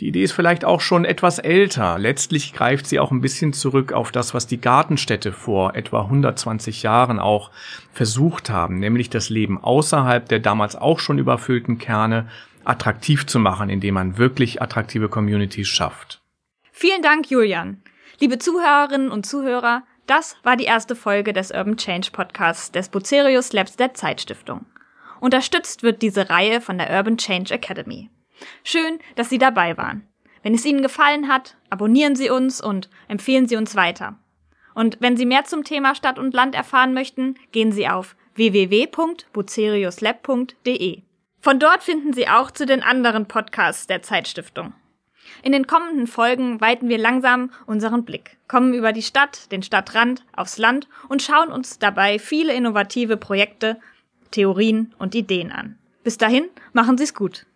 Die 0.00 0.08
Idee 0.08 0.24
ist 0.24 0.32
vielleicht 0.32 0.66
auch 0.66 0.82
schon 0.82 1.06
etwas 1.06 1.38
älter. 1.38 1.98
Letztlich 1.98 2.52
greift 2.52 2.86
sie 2.86 3.00
auch 3.00 3.10
ein 3.12 3.22
bisschen 3.22 3.54
zurück 3.54 3.92
auf 3.92 4.12
das, 4.12 4.34
was 4.34 4.46
die 4.46 4.60
Gartenstädte 4.60 5.32
vor 5.32 5.74
etwa 5.74 6.02
120 6.02 6.82
Jahren 6.82 7.18
auch 7.18 7.50
versucht 7.92 8.50
haben, 8.50 8.78
nämlich 8.78 9.08
das 9.08 9.30
Leben 9.30 9.62
außerhalb 9.62 10.28
der 10.28 10.40
damals 10.40 10.76
auch 10.76 10.98
schon 10.98 11.18
überfüllten 11.18 11.78
Kerne 11.78 12.28
attraktiv 12.64 13.26
zu 13.26 13.38
machen, 13.38 13.70
indem 13.70 13.94
man 13.94 14.18
wirklich 14.18 14.60
attraktive 14.60 15.08
Communities 15.08 15.68
schafft. 15.68 16.20
Vielen 16.72 17.00
Dank, 17.00 17.30
Julian. 17.30 17.80
Liebe 18.20 18.38
Zuhörerinnen 18.38 19.10
und 19.10 19.24
Zuhörer, 19.24 19.82
das 20.06 20.36
war 20.42 20.56
die 20.56 20.64
erste 20.64 20.94
Folge 20.94 21.32
des 21.32 21.52
Urban 21.52 21.78
Change 21.78 22.10
Podcasts 22.12 22.70
des 22.70 22.90
Bucerius 22.90 23.52
Labs 23.54 23.76
der 23.76 23.94
Zeitstiftung. 23.94 24.66
Unterstützt 25.20 25.82
wird 25.82 26.02
diese 26.02 26.28
Reihe 26.28 26.60
von 26.60 26.76
der 26.76 26.90
Urban 26.90 27.16
Change 27.16 27.54
Academy. 27.54 28.10
Schön, 28.64 28.98
dass 29.14 29.28
Sie 29.28 29.38
dabei 29.38 29.76
waren. 29.76 30.08
Wenn 30.42 30.54
es 30.54 30.64
Ihnen 30.64 30.82
gefallen 30.82 31.28
hat, 31.28 31.56
abonnieren 31.70 32.14
Sie 32.14 32.30
uns 32.30 32.60
und 32.60 32.88
empfehlen 33.08 33.48
Sie 33.48 33.56
uns 33.56 33.74
weiter. 33.74 34.16
Und 34.74 34.98
wenn 35.00 35.16
Sie 35.16 35.26
mehr 35.26 35.44
zum 35.44 35.64
Thema 35.64 35.94
Stadt 35.94 36.18
und 36.18 36.34
Land 36.34 36.54
erfahren 36.54 36.94
möchten, 36.94 37.36
gehen 37.50 37.72
Sie 37.72 37.88
auf 37.88 38.14
www.buceriuslab.de. 38.34 41.02
Von 41.40 41.58
dort 41.58 41.82
finden 41.82 42.12
Sie 42.12 42.28
auch 42.28 42.50
zu 42.50 42.66
den 42.66 42.82
anderen 42.82 43.26
Podcasts 43.26 43.86
der 43.86 44.02
Zeitstiftung. 44.02 44.74
In 45.42 45.52
den 45.52 45.66
kommenden 45.66 46.06
Folgen 46.06 46.60
weiten 46.60 46.88
wir 46.88 46.98
langsam 46.98 47.50
unseren 47.66 48.04
Blick, 48.04 48.36
kommen 48.48 48.74
über 48.74 48.92
die 48.92 49.02
Stadt, 49.02 49.50
den 49.52 49.62
Stadtrand, 49.62 50.24
aufs 50.34 50.58
Land 50.58 50.88
und 51.08 51.22
schauen 51.22 51.50
uns 51.50 51.78
dabei 51.78 52.18
viele 52.18 52.52
innovative 52.52 53.16
Projekte, 53.16 53.80
Theorien 54.30 54.94
und 54.98 55.14
Ideen 55.14 55.52
an. 55.52 55.78
Bis 56.04 56.18
dahin, 56.18 56.48
machen 56.72 56.98
Sie 56.98 57.04
es 57.04 57.14
gut. 57.14 57.46